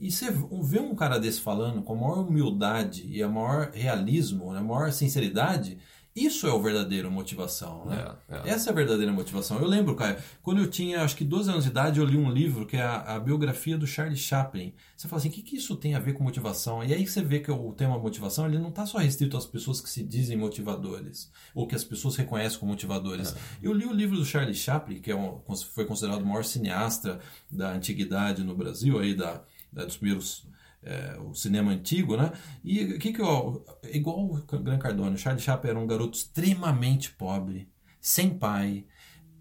[0.01, 4.51] E você vê um cara desse falando com a maior humildade e a maior realismo,
[4.53, 5.79] a maior sinceridade,
[6.15, 8.17] isso é o verdadeiro motivação, né?
[8.29, 8.49] É, é.
[8.51, 9.61] Essa é a verdadeira motivação.
[9.61, 12.31] Eu lembro, Caio, quando eu tinha acho que 12 anos de idade, eu li um
[12.31, 14.75] livro que é a, a biografia do Charlie Chaplin.
[14.97, 16.83] Você fala assim, o que, que isso tem a ver com motivação?
[16.83, 19.81] E aí você vê que o tema motivação ele não está só restrito às pessoas
[19.81, 23.33] que se dizem motivadores, ou que as pessoas reconhecem como motivadores.
[23.33, 23.37] É.
[23.63, 25.41] Eu li o livro do Charlie Chaplin, que é um,
[25.73, 30.47] foi considerado o maior cineasta da antiguidade no Brasil, aí da dos primeiros
[30.83, 32.33] é, o cinema antigo, né?
[32.65, 36.17] E o que que eu, igual o Gran Cardone, o Charlie Chaplin era um garoto
[36.17, 37.69] extremamente pobre,
[38.01, 38.87] sem pai.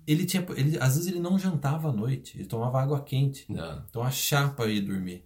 [0.05, 0.45] ele tinha.
[0.55, 3.45] Ele, às vezes ele não jantava à noite, ele tomava água quente.
[3.51, 3.81] É.
[3.89, 5.23] Então a chapa ia dormir.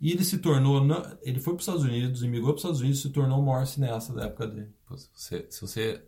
[0.00, 0.82] E ele se tornou.
[1.22, 3.46] Ele foi para os Estados Unidos, imigrou para os Estados Unidos e se tornou o
[3.46, 4.70] maior cineasta da época dele.
[4.96, 6.02] Se você, se você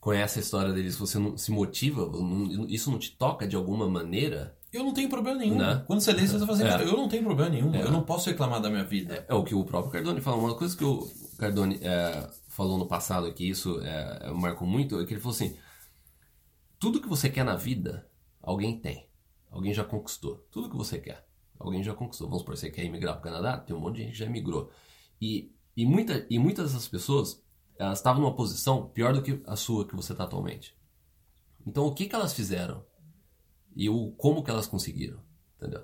[0.00, 3.56] conhece a história dele, se você não se motiva, não- isso não te toca de
[3.56, 5.58] alguma maneira, Eu não tenho problema nenhum.
[5.58, 5.82] Né?
[5.86, 6.66] Quando você lê, você vai fazer.
[6.66, 6.82] É.
[6.82, 7.74] Eu não tenho problema nenhum.
[7.74, 9.24] Eu não posso reclamar da minha vida.
[9.28, 10.38] É o que o próprio Cardone fala.
[10.38, 15.04] Uma coisa que o Cardone é, falou no passado, que isso é, marcou muito, é
[15.04, 15.56] que ele falou assim:
[16.78, 18.08] tudo que você quer na vida,
[18.40, 19.08] alguém tem.
[19.50, 20.46] Alguém já conquistou.
[20.50, 21.26] Tudo que você quer,
[21.58, 22.26] alguém já conquistou.
[22.26, 23.58] Vamos supor, você quer emigrar para o Canadá?
[23.58, 24.70] Tem um monte de gente que já emigrou.
[25.20, 27.42] E, e, muita, e muitas dessas pessoas,
[27.78, 30.74] elas estavam numa posição pior do que a sua que você está atualmente.
[31.66, 32.82] Então, o que, que elas fizeram?
[33.74, 35.18] E o, como que elas conseguiram?
[35.56, 35.82] Entendeu?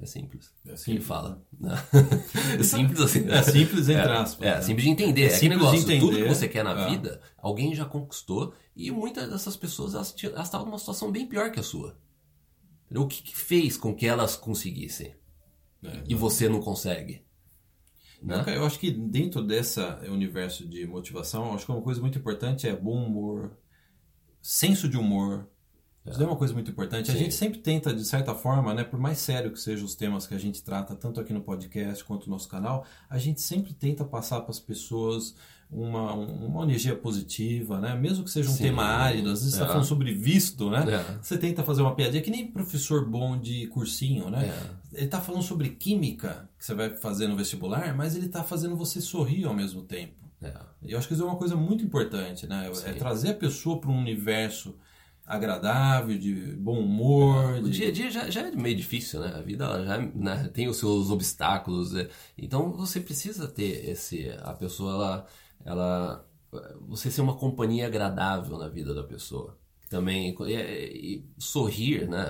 [0.00, 0.50] É simples.
[0.66, 1.44] É simples, fala.
[1.58, 1.74] né?
[2.58, 3.28] É simples assim.
[3.28, 4.46] É simples entre É, aspas.
[4.46, 4.62] É, né?
[4.62, 5.22] simples de entender.
[5.22, 6.90] É É, simples de negócio, entender, tudo que você quer na é.
[6.90, 8.54] vida, alguém já conquistou.
[8.74, 11.98] E muitas dessas pessoas, elas elas estavam numa situação bem pior que a sua.
[12.94, 15.14] O que, que fez com que elas conseguissem?
[15.84, 16.02] É.
[16.08, 17.22] E você não consegue?
[18.22, 18.42] Né?
[18.48, 22.74] Eu acho que dentro desse universo de motivação, acho que uma coisa muito importante é
[22.74, 23.56] bom humor,
[24.42, 25.48] senso de humor.
[26.06, 27.10] Isso é uma coisa muito importante.
[27.10, 27.20] A Sim.
[27.20, 30.34] gente sempre tenta, de certa forma, né, por mais sério que sejam os temas que
[30.34, 34.02] a gente trata, tanto aqui no podcast quanto no nosso canal, a gente sempre tenta
[34.04, 35.34] passar para as pessoas
[35.70, 37.94] uma, uma energia positiva, né?
[37.94, 38.64] Mesmo que seja um Sim.
[38.64, 39.62] tema árido, às vezes você É.
[39.62, 40.84] está falando sobre visto, né?
[40.94, 41.18] É.
[41.22, 44.48] Você tenta fazer uma piadinha que nem professor bom de cursinho, né?
[44.94, 44.98] É.
[45.02, 48.74] Ele tá falando sobre química que você vai fazer no vestibular, mas ele tá fazendo
[48.74, 50.14] você sorrir ao mesmo tempo.
[50.42, 50.52] É.
[50.82, 52.68] E eu acho que isso é uma coisa muito importante, né?
[52.68, 52.94] É Sim.
[52.94, 54.74] trazer a pessoa para um universo
[55.36, 57.54] agradável, de bom humor.
[57.58, 59.32] O de- dia a dia já, já é meio difícil, né?
[59.36, 61.94] A vida ela já né, tem os seus obstáculos.
[61.94, 62.08] é.
[62.36, 64.28] Então você precisa ter esse.
[64.42, 65.26] A pessoa, ela.
[65.64, 66.26] ela
[66.88, 69.56] você ser uma companhia agradável na vida da pessoa.
[69.88, 70.36] Também.
[70.46, 72.24] E, e sorrir, né?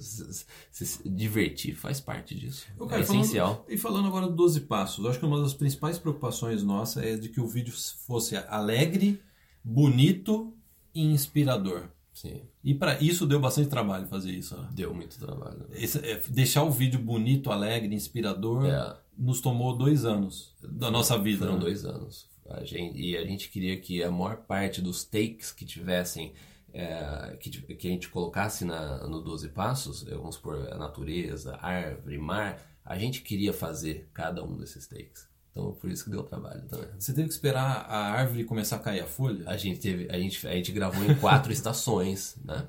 [0.00, 2.66] Se, divertir faz parte disso.
[2.74, 3.64] É falando- essencial.
[3.68, 7.28] e falando agora do 12 passos, acho que uma das principais preocupações nossa é de
[7.30, 7.72] que o vídeo
[8.06, 9.20] fosse alegre,
[9.64, 10.52] bonito
[10.94, 11.88] e inspirador.
[12.16, 12.40] Sim.
[12.64, 14.56] E para isso deu bastante trabalho fazer isso.
[14.56, 14.68] Né?
[14.72, 15.66] Deu muito trabalho.
[15.74, 18.96] Esse- é, deixar o vídeo bonito, alegre, inspirador, É.
[19.18, 21.40] nos tomou dois anos da nossa vida.
[21.40, 21.60] Foram né?
[21.60, 22.26] dois anos.
[22.48, 26.32] A gente, e a gente queria que a maior parte dos takes que tivessem,
[26.72, 31.58] é, que, que a gente colocasse na, no 12 Passos, eh, vamos supor, a natureza,
[31.60, 35.28] árvore, mar, a gente queria fazer cada um desses takes.
[35.56, 36.86] Então, por isso que deu trabalho também.
[36.98, 39.48] Você teve que esperar a árvore começar a cair a folha?
[39.48, 42.68] A gente, teve, a gente, a gente gravou em quatro estações, né?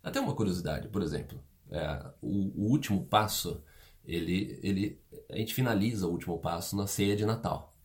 [0.00, 3.60] Até uma curiosidade, por exemplo, é, o, o último passo,
[4.04, 7.76] ele, ele, a gente finaliza o último passo na ceia de Natal,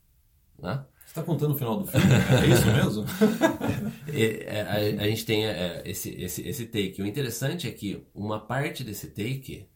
[0.60, 0.86] né?
[1.04, 2.06] Você tá contando o final do filme?
[2.06, 3.06] É isso mesmo?
[4.10, 7.02] É, a, a gente tem é, esse, esse, esse take.
[7.02, 9.68] O interessante é que uma parte desse take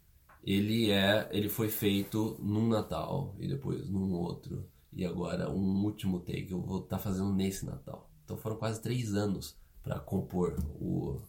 [0.44, 6.20] ele é ele foi feito num Natal e depois num outro e agora um último
[6.20, 8.10] take eu vou estar fazendo nesse Natal.
[8.24, 11.22] Então foram quase três anos para compor o,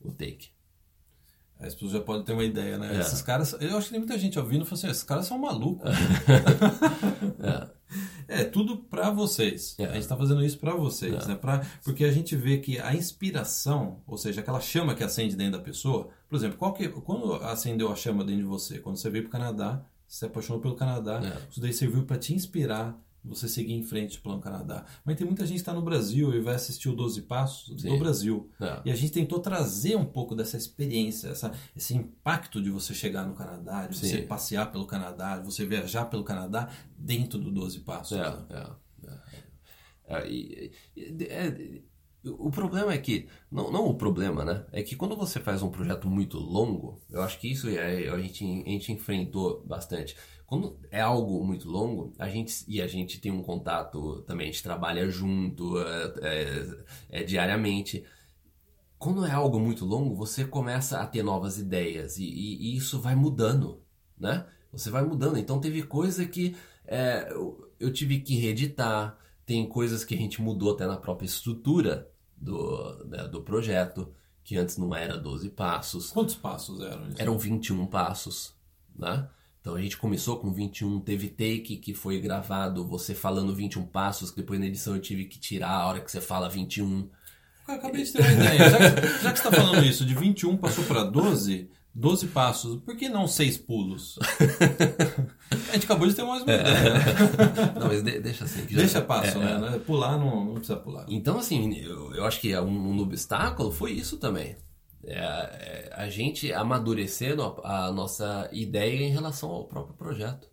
[0.00, 0.50] o take.
[1.58, 2.96] As pessoas já podem ter uma ideia, né?
[2.96, 3.00] É.
[3.00, 5.38] Esses caras, eu acho que tem muita gente ouvindo e falando assim, esses caras são
[5.38, 5.90] malucos.
[7.44, 7.68] É,
[8.44, 9.74] tudo pra vocês.
[9.78, 9.84] É.
[9.86, 11.28] A gente tá fazendo isso pra vocês, É.
[11.28, 11.34] né?
[11.34, 15.58] Pra, porque a gente vê que a inspiração, ou seja, aquela chama que acende dentro
[15.58, 18.78] da pessoa, por exemplo, qual que, quando acendeu a chama dentro de você?
[18.78, 21.50] Quando você veio pro Canadá, você se apaixonou pelo Canadá, É.
[21.50, 24.84] isso daí serviu pra te inspirar você seguir em frente pelo Canadá.
[25.04, 27.90] Mas tem muita gente que tá no Brasil e vai assistir o 12 Passos Sim.
[27.90, 28.50] do Brasil.
[28.60, 28.82] É.
[28.86, 33.26] E a gente tentou trazer um pouco dessa experiência, essa, esse impacto de você chegar
[33.26, 34.26] no Canadá, de você Sim.
[34.26, 38.16] passear pelo Canadá, de você viajar pelo Canadá dentro do 12 Passos.
[38.16, 38.30] É,
[39.00, 39.20] né?
[40.08, 41.82] é,
[42.24, 44.64] o problema é que, não, não o problema, né?
[44.70, 48.18] É que quando você faz um projeto muito longo, eu acho que isso é- a,
[48.20, 50.16] gente, a gente enfrentou bastante.
[50.52, 54.52] Quando é algo muito longo, a gente, e a gente tem um contato também, a
[54.52, 58.04] gente trabalha junto é, é, é, diariamente.
[58.98, 63.00] Quando é algo muito longo, você começa a ter novas ideias e, e- e isso
[63.00, 63.80] vai mudando,
[64.18, 64.44] né?
[64.70, 65.38] Você vai mudando.
[65.38, 66.54] Então teve coisa que
[66.86, 71.24] é, eu, eu tive que reeditar, tem coisas que a gente mudou até na própria
[71.24, 74.12] estrutura do, né, do projeto,
[74.44, 77.08] que antes não era 12 passos, Quantos passos eram?
[77.08, 77.22] isso?
[77.22, 78.54] eram 21 passos,
[78.94, 79.30] né?
[79.62, 84.30] Então a gente começou com 21, teve take que foi gravado, você falando 21 passos,
[84.30, 87.08] que depois na edição eu tive que tirar a hora que você fala 21.
[87.68, 88.68] Eu acabei de ter uma ideia.
[88.70, 92.80] Já que, já que você está falando isso, de 21 passou para 12, 12 passos,
[92.82, 94.18] por que não 6 pulos?
[95.70, 96.94] A gente acabou de ter mais uma ideia.
[96.94, 97.74] né?
[97.78, 98.66] Não, mas de- deixa assim.
[98.66, 99.78] que já- Deixa passo, é, né?
[99.86, 101.06] Pular não, não precisa pular.
[101.08, 104.56] Então, assim, eu, eu acho que um, um obstáculo foi isso também.
[105.04, 110.50] É, é a gente amadurecendo a, a, nossa ideia em relação ao próprio projeto.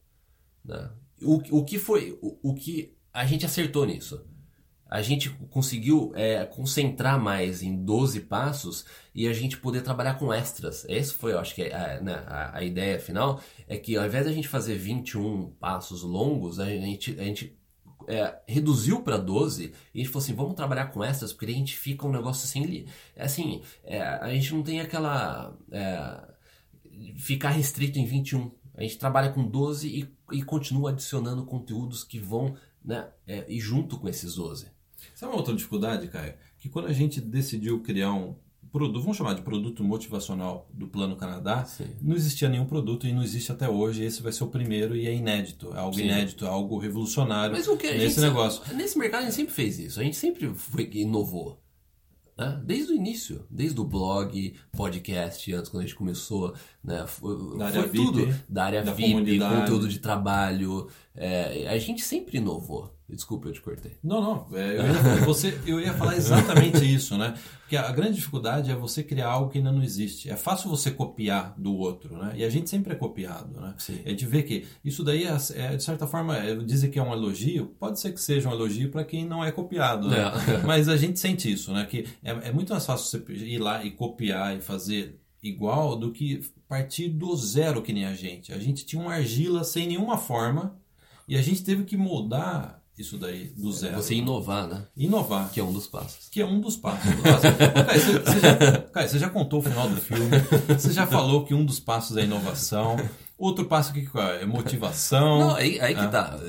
[0.63, 0.89] Né?
[1.21, 4.25] O, o que foi, o, o que a gente acertou nisso?
[4.89, 10.33] a gente conseguiu é, concentrar mais em 12 passos e a gente poder trabalhar com
[10.33, 10.83] extras.
[10.89, 14.25] Essa foi, eu acho que, a, né, a, a, ideia final, é que ao invés
[14.25, 17.58] da gente fazer 21 passos longos, a gente, a gente
[18.09, 21.55] é, reduziu para 12 e a gente falou assim, vamos trabalhar com extras, porque a
[21.55, 25.55] gente fica um negócio assim, assim, é, a gente não tem aquela...
[25.71, 26.39] É,
[27.15, 28.51] ficar restrito em 21.
[28.75, 33.59] A gente trabalha com 12 e, e continua adicionando conteúdos que vão né, é, e
[33.59, 34.67] junto com esses 12.
[35.15, 36.33] Sabe uma outra dificuldade, Caio?
[36.57, 38.35] Que quando a gente decidiu criar um
[38.71, 41.87] produto, vamos chamar de produto motivacional do Plano Canadá, Sim.
[42.01, 44.03] não existia nenhum produto e não existe até hoje.
[44.03, 45.73] Esse vai ser o primeiro e é inédito.
[45.73, 46.05] É algo Sim.
[46.05, 48.61] inédito, é algo revolucionário Mas o que nesse negócio.
[48.75, 49.99] Nesse mercado a gente sempre fez isso.
[49.99, 51.61] A gente sempre foi, inovou.
[52.37, 52.61] Né?
[52.63, 57.05] Desde o início, desde o blog, podcast, antes quando a gente começou, né?
[57.05, 60.87] foi, da foi VIP, tudo da área da VIP, conteúdo de trabalho.
[61.13, 62.97] É, a gente sempre inovou.
[63.15, 63.97] Desculpa, eu te cortei.
[64.03, 64.57] Não, não.
[64.57, 67.33] É, eu, ia, você, eu ia falar exatamente isso, né?
[67.61, 70.29] Porque a grande dificuldade é você criar algo que ainda não existe.
[70.29, 72.33] É fácil você copiar do outro, né?
[72.35, 73.73] E a gente sempre é copiado, né?
[73.77, 73.99] Sim.
[74.05, 77.03] A gente vê que isso daí, é, é de certa forma, é, dizer que é
[77.03, 80.19] um elogio, pode ser que seja um elogio para quem não é copiado, né?
[80.19, 80.57] É.
[80.65, 81.85] Mas a gente sente isso, né?
[81.85, 86.11] Que é, é muito mais fácil você ir lá e copiar e fazer igual do
[86.11, 88.53] que partir do zero que nem a gente.
[88.53, 90.79] A gente tinha uma argila sem nenhuma forma
[91.27, 93.95] e a gente teve que moldar isso daí do zero.
[93.95, 94.83] Você inovar, né?
[94.95, 95.49] Inovar.
[95.51, 96.27] Que é um dos passos.
[96.29, 97.09] Que é um dos passos.
[97.21, 100.29] Caio, você, você, já, Caio, você já contou o final do filme,
[100.67, 102.97] você já falou que um dos passos é inovação.
[103.39, 105.39] Outro passo que é motivação.
[105.39, 106.09] Não, aí, aí que ah.
[106.09, 106.39] tá.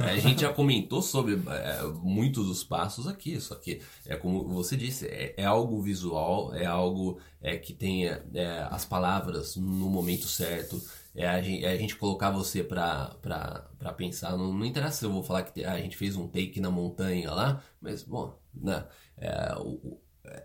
[0.00, 4.76] A gente já comentou sobre é, muitos dos passos aqui, só que é como você
[4.76, 10.26] disse, é, é algo visual, é algo é, que tem é, as palavras no momento
[10.26, 10.82] certo
[11.14, 14.36] é a gente, é a gente colocar você pra, pra, pra pensar.
[14.36, 17.30] Não, não interessa se eu vou falar que a gente fez um take na montanha
[17.32, 18.84] lá, mas, bom, né?
[19.16, 19.98] É, o,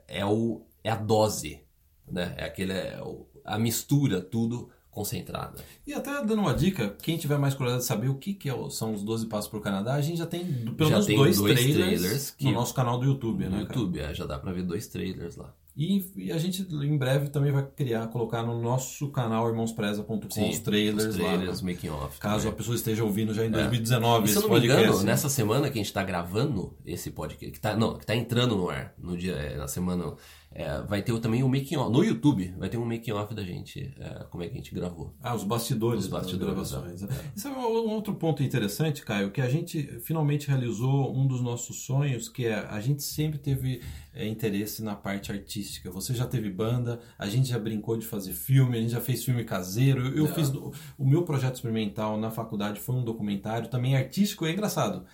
[0.07, 1.62] é, o, é a dose,
[2.07, 2.35] né?
[2.38, 2.99] É aquele, é
[3.43, 5.63] a mistura, tudo concentrada.
[5.86, 8.69] E até dando uma dica, quem tiver mais curiosidade de saber o que, que é
[8.69, 11.60] são os 12 passos para o Canadá, a gente já tem pelo menos dois, dois,
[11.60, 13.62] trailers, trailers no nosso canal do YouTube, no né?
[13.62, 15.54] YouTube, é, já dá para ver dois trailers lá.
[15.78, 20.60] E, e, a gente em breve também vai criar, colocar no nosso canal irmãospreza.com os
[20.60, 21.71] trailers, os trailers lá.
[21.71, 22.52] Making off, caso também.
[22.52, 24.25] a pessoa esteja ouvindo já em 2019 é.
[24.25, 27.54] e, se eu não me engano, nessa semana que a gente está gravando esse podcast,
[27.54, 30.15] que tá, não, que tá entrando no ar, no dia, é, na semana
[30.51, 31.91] é, vai ter também um making off.
[31.91, 34.73] No YouTube vai ter um making off da gente, é, como é que a gente
[34.73, 35.13] gravou.
[35.21, 37.03] Ah, os bastidores, os bastidores gravações.
[37.03, 37.07] É.
[37.35, 41.83] Isso é um outro ponto interessante, Caio, que a gente finalmente realizou um dos nossos
[41.83, 43.81] sonhos, que é a gente sempre teve
[44.13, 45.91] é, interesse na parte artística.
[45.91, 49.23] Você já teve banda, a gente já brincou de fazer filme, a gente já fez
[49.23, 50.07] filme caseiro.
[50.07, 54.45] Eu, eu fiz o meu projeto experimental na faculdade foi um documentário também artístico.
[54.45, 55.05] É engraçado.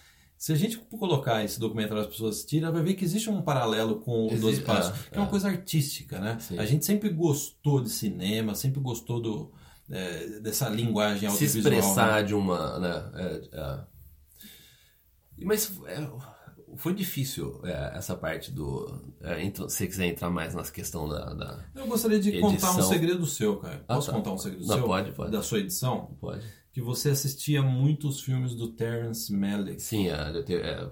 [0.45, 4.01] Se a gente colocar esse documentário as pessoas assistirem, vai ver que existe um paralelo
[4.01, 5.29] com o 12 Passos, é, que é uma é.
[5.31, 6.37] coisa artística, né?
[6.39, 6.59] Sim.
[6.59, 9.51] A gente sempre gostou de cinema, sempre gostou do,
[9.89, 11.49] é, dessa linguagem audiovisual.
[11.49, 12.23] Se expressar né?
[12.27, 12.77] de uma...
[12.77, 13.11] Né?
[13.15, 13.79] É, é.
[15.41, 15.79] Mas
[16.75, 19.01] foi difícil essa parte do...
[19.23, 22.51] se você quiser entrar mais na questão da, da Eu gostaria de edição.
[22.51, 23.83] contar um segredo seu, cara.
[23.87, 24.19] Posso ah, tá.
[24.19, 24.85] contar um segredo Não, seu?
[24.85, 25.31] Pode, pode.
[25.31, 26.15] Da sua edição?
[26.21, 26.45] Pode
[26.75, 29.81] que você assistia muitos filmes do Terrence Malick.
[29.81, 30.89] Sim, é, é,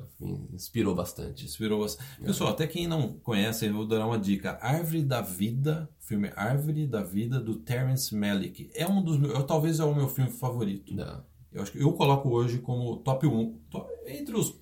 [0.53, 1.43] inspirou bastante.
[1.43, 2.09] Inspirou bastante.
[2.21, 2.25] É.
[2.25, 4.57] Pessoal, até quem não conhece, eu vou dar uma dica.
[4.61, 8.71] Árvore da Vida, filme Árvore da Vida do Terrence Malick.
[8.73, 10.95] É um dos meus, talvez é o meu filme favorito.
[10.95, 11.21] Não.
[11.51, 14.57] Eu acho que eu coloco hoje como top 1, top, entre os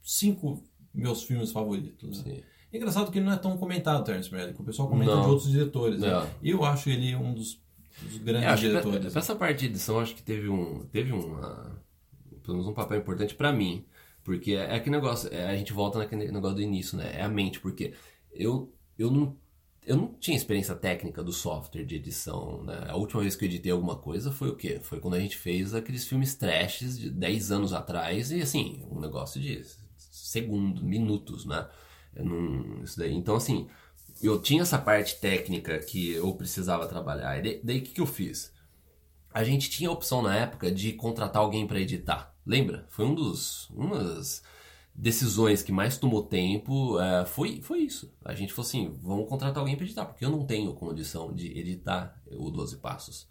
[0.00, 0.62] cinco
[0.94, 2.24] meus filmes favoritos.
[2.24, 2.42] Né?
[2.72, 4.60] É engraçado que ele não é tão comentado, Terrence Malick.
[4.60, 5.22] O pessoal comenta não.
[5.22, 5.98] de outros diretores.
[5.98, 6.30] Né?
[6.40, 7.60] Eu acho ele um dos
[8.22, 9.00] grandes é, diretores.
[9.00, 11.82] Pra, pra, essa parte de edição, acho que teve um, teve uma,
[12.42, 13.84] pelo menos um papel importante para mim.
[14.22, 17.12] Porque é, é aquele negócio, é, a gente volta naquele negócio do início, né?
[17.14, 17.94] É a mente, porque
[18.32, 19.36] eu, eu não
[19.86, 22.86] eu não tinha experiência técnica do software de edição, né?
[22.88, 24.78] A última vez que eu editei alguma coisa foi o quê?
[24.80, 29.00] Foi quando a gente fez aqueles filmes trashes de 10 anos atrás e assim, um
[29.00, 29.64] negócio de
[29.96, 31.66] segundos, minutos, né?
[32.14, 33.14] Não, isso daí.
[33.14, 33.68] Então assim,
[34.22, 37.44] eu tinha essa parte técnica que eu precisava trabalhar.
[37.44, 38.52] E daí o que, que eu fiz?
[39.32, 42.34] A gente tinha a opção na época de contratar alguém para editar.
[42.44, 42.86] Lembra?
[42.90, 44.42] Foi um dos, uma das
[44.94, 47.00] decisões que mais tomou tempo.
[47.00, 48.12] É, foi, foi isso.
[48.24, 51.46] A gente falou assim: vamos contratar alguém para editar, porque eu não tenho condição de
[51.58, 53.28] editar o 12 Passos.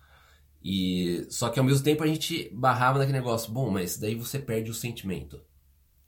[0.63, 4.39] E só que ao mesmo tempo a gente barrava naquele negócio, bom, mas daí você
[4.39, 5.41] perde o sentimento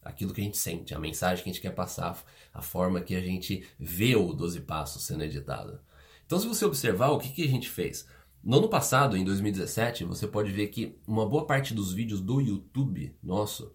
[0.01, 2.23] aquilo que a gente sente, a mensagem que a gente quer passar,
[2.53, 5.79] a forma que a gente vê o 12 Passos sendo editado.
[6.25, 8.07] Então, se você observar, o que, que a gente fez?
[8.43, 12.41] No ano passado, em 2017, você pode ver que uma boa parte dos vídeos do
[12.41, 13.73] YouTube nosso,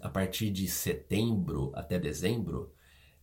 [0.00, 2.72] a partir de setembro até dezembro,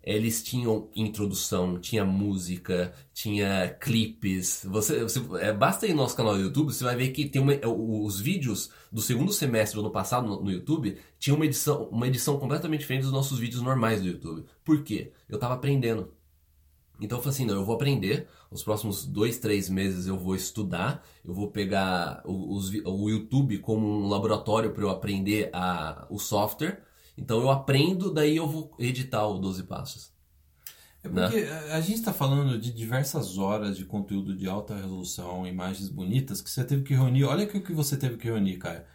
[0.04, 4.66] eles tinham introdução, tinha música, tinha clipes.
[4.70, 7.42] Você, você é, basta ir no nosso canal do YouTube, você vai ver que tem
[7.42, 11.84] uma, os vídeos do segundo semestre do ano passado no, no, YouTube tinha uma edição,
[11.86, 14.46] uma edição completamente diferente dos nossos vídeos normais do YouTube.
[14.64, 15.12] Por quê?
[15.30, 16.12] Eu tava aprendendo.
[17.00, 20.36] Então eu falei assim, não, eu vou aprender, os próximos dois, três meses eu vou
[20.36, 26.06] estudar, eu vou pegar o, os, o YouTube como um laboratório para eu aprender a,
[26.10, 26.84] o software
[27.18, 30.12] então eu aprendo, daí eu vou editar o 12 Passos.
[31.04, 31.74] É porque né?
[31.74, 36.50] a gente está falando de diversas horas de conteúdo de alta resolução, imagens bonitas, que
[36.50, 37.24] você teve que reunir.
[37.24, 38.88] Olha o que você teve que reunir, cara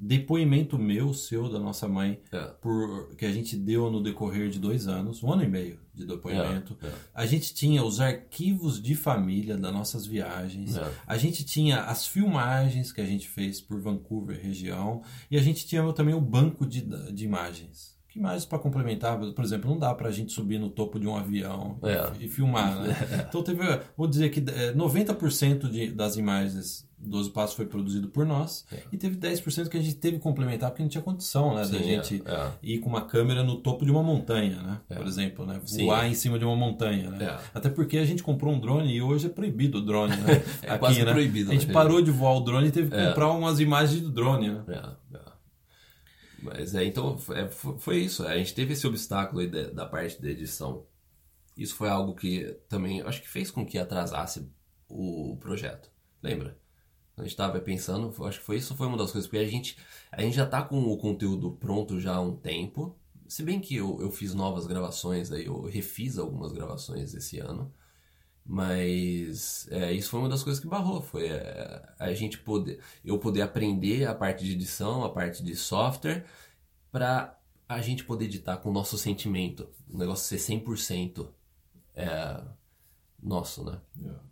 [0.00, 2.40] depoimento meu, seu, da nossa mãe, é.
[2.60, 6.06] por, que a gente deu no decorrer de dois anos, um ano e meio de
[6.06, 6.76] depoimento.
[6.82, 6.86] É.
[6.86, 6.92] É.
[7.14, 10.90] A gente tinha os arquivos de família das nossas viagens, é.
[11.06, 15.66] a gente tinha as filmagens que a gente fez por Vancouver, região, e a gente
[15.66, 18.00] tinha também o banco de, de imagens.
[18.08, 19.16] Que imagens para complementar?
[19.18, 21.78] Por exemplo, não dá para a gente subir no topo de um avião
[22.18, 22.96] e, e filmar, né?
[23.28, 23.62] Então teve,
[23.96, 28.82] vou dizer que 90% é, de, das imagens 12 Passos foi produzido por nós é.
[28.92, 31.64] e teve 10% que a gente teve que complementar porque não tinha condição, né?
[31.64, 32.52] Sim, da gente é, é.
[32.62, 34.80] ir com uma câmera no topo de uma montanha, né?
[34.90, 34.94] É.
[34.96, 35.60] Por exemplo, né?
[35.78, 36.10] Voar Sim.
[36.10, 37.24] em cima de uma montanha, né?
[37.24, 37.38] É.
[37.54, 40.42] Até porque a gente comprou um drone e hoje é proibido o drone, né?
[40.62, 41.10] é Aqui, quase né?
[41.10, 41.50] proibido.
[41.50, 41.72] A gente né?
[41.72, 44.64] parou de voar o drone e teve que comprar umas imagens do drone, né?
[46.42, 47.18] Mas é, então
[47.78, 48.26] foi isso.
[48.26, 50.84] A gente teve esse obstáculo aí da parte da edição.
[51.56, 54.46] Isso foi algo que também acho que fez com que atrasasse
[54.88, 55.90] o projeto.
[56.22, 56.59] Lembra?
[57.16, 59.76] A gente estava pensando, acho que foi isso foi uma das coisas, porque a gente,
[60.10, 62.96] a gente já está com o conteúdo pronto já há um tempo.
[63.28, 67.72] Se bem que eu, eu fiz novas gravações, aí eu refiz algumas gravações esse ano.
[68.44, 73.18] Mas é, isso foi uma das coisas que barrou, foi é, a gente poder, eu
[73.18, 76.24] poder aprender a parte de edição, a parte de software,
[76.90, 77.38] para
[77.68, 81.28] a gente poder editar com o nosso sentimento, o negócio ser 100%
[81.94, 82.42] é,
[83.22, 83.80] nosso, né?
[83.96, 84.29] Yeah.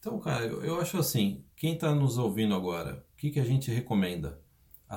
[0.00, 3.70] Então, cara, eu acho assim, quem está nos ouvindo agora, o que, que a gente
[3.70, 4.40] recomenda?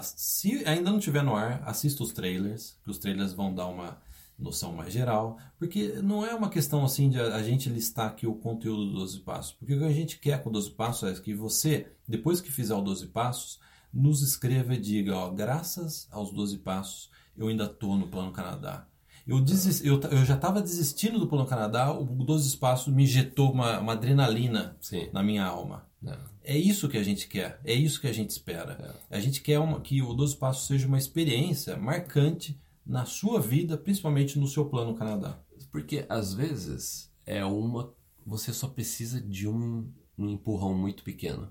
[0.02, 4.02] Se ainda não tiver no ar, assista os trailers, que os trailers vão dar uma
[4.40, 8.36] noção mais geral, porque não é uma questão assim de a gente listar aqui o
[8.36, 11.22] conteúdo do 12 Passos, porque o que a gente quer com o 12 Passos é
[11.22, 13.60] que você, depois que fizer o 12 Passos,
[13.94, 18.88] nos escreva e diga, ó, graças aos 12 Passos, eu ainda estou no Plano Canadá.
[19.26, 23.52] Eu, desist, eu, eu já estava desistindo do Plano Canadá, o 12 Espaços me injetou
[23.52, 25.10] uma, uma adrenalina Sim.
[25.14, 25.88] na minha alma.
[26.06, 26.56] É.
[26.56, 26.58] é.
[26.58, 29.00] isso que a gente quer, é isso que a gente espera.
[29.10, 29.18] É.
[29.18, 33.78] A gente quer uma, que o 12 Passos seja uma experiência marcante na sua vida,
[33.78, 35.40] principalmente no seu Plano Canadá.
[35.72, 37.94] Porque às vezes é uma.
[38.26, 41.50] Você só precisa de um, um empurrão muito pequeno.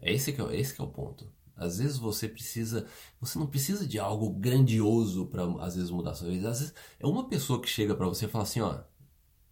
[0.00, 1.32] É esse que é, esse que é o ponto.
[1.56, 2.86] Às vezes você precisa,
[3.20, 6.50] você não precisa de algo grandioso para às vezes mudar sua vida.
[6.50, 8.80] Às vezes é uma pessoa que chega para você e fala assim, ó,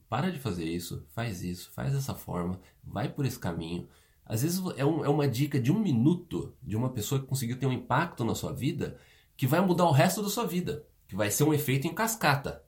[0.09, 3.89] para de fazer isso, faz isso, faz dessa forma, vai por esse caminho.
[4.25, 7.59] Às vezes é, um, é uma dica de um minuto de uma pessoa que conseguiu
[7.59, 8.99] ter um impacto na sua vida
[9.37, 12.63] que vai mudar o resto da sua vida, que vai ser um efeito em cascata.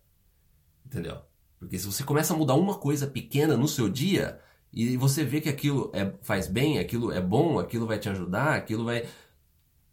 [0.87, 1.19] Entendeu?
[1.59, 4.41] Porque se você começa a mudar uma coisa pequena no seu dia
[4.73, 8.55] e você vê que aquilo é, faz bem, aquilo é bom, aquilo vai te ajudar,
[8.55, 9.07] aquilo vai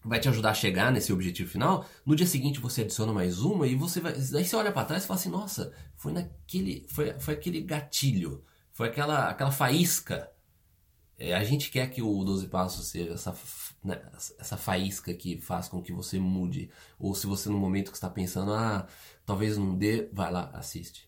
[0.03, 1.85] vai te ajudar a chegar nesse objetivo final.
[2.05, 5.03] No dia seguinte você adiciona mais uma e você vai, aí você olha para trás
[5.03, 10.31] e fala assim, nossa, foi naquele, foi, foi aquele gatilho, foi aquela, aquela faísca.
[11.17, 13.35] É, a gente quer que o 12 passos seja essa,
[13.83, 14.01] né,
[14.39, 16.71] essa faísca que faz com que você mude.
[16.97, 18.87] Ou se você no momento que está pensando, ah,
[19.23, 21.07] talvez não dê, vai lá, assiste.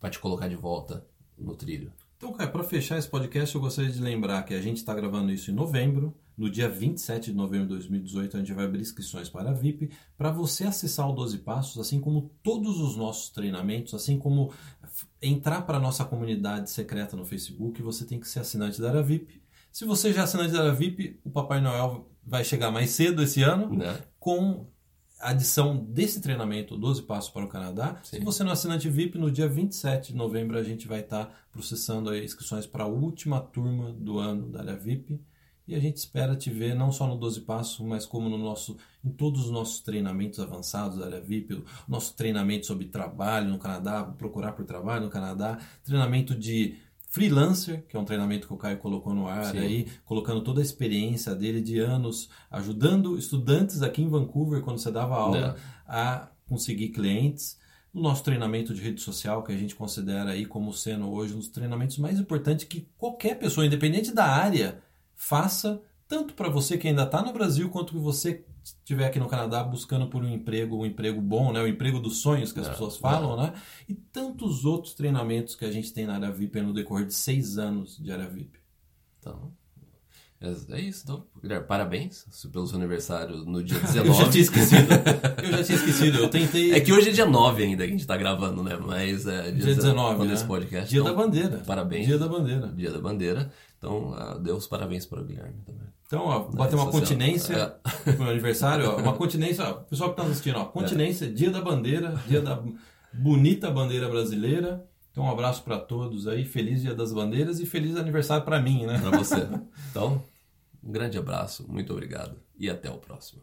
[0.00, 1.06] Vai te colocar de volta
[1.36, 1.92] no trilho.
[2.16, 5.30] Então, cara, para fechar esse podcast, eu gostaria de lembrar que a gente está gravando
[5.30, 6.16] isso em novembro.
[6.38, 9.90] No dia 27 de novembro de 2018, a gente vai abrir inscrições para a VIP
[10.16, 14.52] para você acessar o 12 Passos, assim como todos os nossos treinamentos, assim como
[15.20, 19.02] entrar para a nossa comunidade secreta no Facebook, você tem que ser assinante da área
[19.02, 19.42] VIP.
[19.72, 23.20] Se você já é assinante da área VIP, o Papai Noel vai chegar mais cedo
[23.20, 24.00] esse ano né?
[24.20, 24.64] com
[25.18, 28.00] a adição desse treinamento 12 Passos para o Canadá.
[28.04, 28.18] Sim.
[28.18, 31.48] Se você não é assinante VIP, no dia 27 de novembro a gente vai estar
[31.50, 35.20] processando inscrições para a última turma do ano da área VIP.
[35.68, 38.78] E a gente espera te ver não só no 12 Passos, mas como no nosso,
[39.04, 44.02] em todos os nossos treinamentos avançados da área VIP, nosso treinamento sobre trabalho no Canadá,
[44.02, 46.76] procurar por trabalho no Canadá, treinamento de
[47.10, 49.58] freelancer, que é um treinamento que o Caio colocou no ar Sim.
[49.58, 54.90] aí, colocando toda a experiência dele de anos, ajudando estudantes aqui em Vancouver, quando você
[54.90, 55.54] dava aula, Não.
[55.86, 57.58] a conseguir clientes
[57.92, 61.38] o nosso treinamento de rede social, que a gente considera aí como sendo hoje um
[61.38, 64.80] dos treinamentos mais importantes que qualquer pessoa, independente da área,
[65.18, 69.28] faça, tanto para você que ainda está no Brasil, quanto que você estiver aqui no
[69.28, 71.60] Canadá buscando por um emprego, um emprego bom, né?
[71.60, 73.46] o emprego dos sonhos que as é, pessoas falam, é.
[73.46, 73.54] né?
[73.88, 77.58] E tantos outros treinamentos que a gente tem na área VIP no decorrer de seis
[77.58, 78.58] anos de área VIP.
[79.18, 79.52] Então,
[80.40, 81.24] é, é isso, então.
[81.42, 84.08] Guilherme, parabéns pelo seu aniversário no dia 19.
[84.08, 84.88] eu já tinha esquecido.
[85.42, 86.18] Eu já tinha esquecido.
[86.18, 86.72] Eu tentei.
[86.72, 88.76] É que hoje é dia 9 ainda que a gente tá gravando, né?
[88.76, 90.26] Mas é dia, dia 19.
[90.26, 90.34] Né?
[90.34, 90.88] Esse podcast.
[90.88, 91.62] Dia então, da bandeira.
[91.66, 92.06] Parabéns.
[92.06, 92.68] Dia da bandeira.
[92.68, 93.50] Dia da bandeira.
[93.78, 95.86] Então, uh, dê os parabéns para o Guilherme também.
[96.06, 98.12] Então, ó, bater uma continência é.
[98.16, 101.28] meu aniversário, ó, uma continência, ó, pessoal que está assistindo, ó, continência, é.
[101.28, 102.62] dia da bandeira, dia da
[103.12, 104.84] bonita bandeira brasileira.
[105.12, 108.86] Então, um abraço para todos aí, feliz Dia das Bandeiras e feliz aniversário para mim,
[108.86, 109.00] né?
[109.00, 109.48] Para você.
[109.90, 110.22] Então,
[110.82, 113.42] um grande abraço, muito obrigado e até o próximo.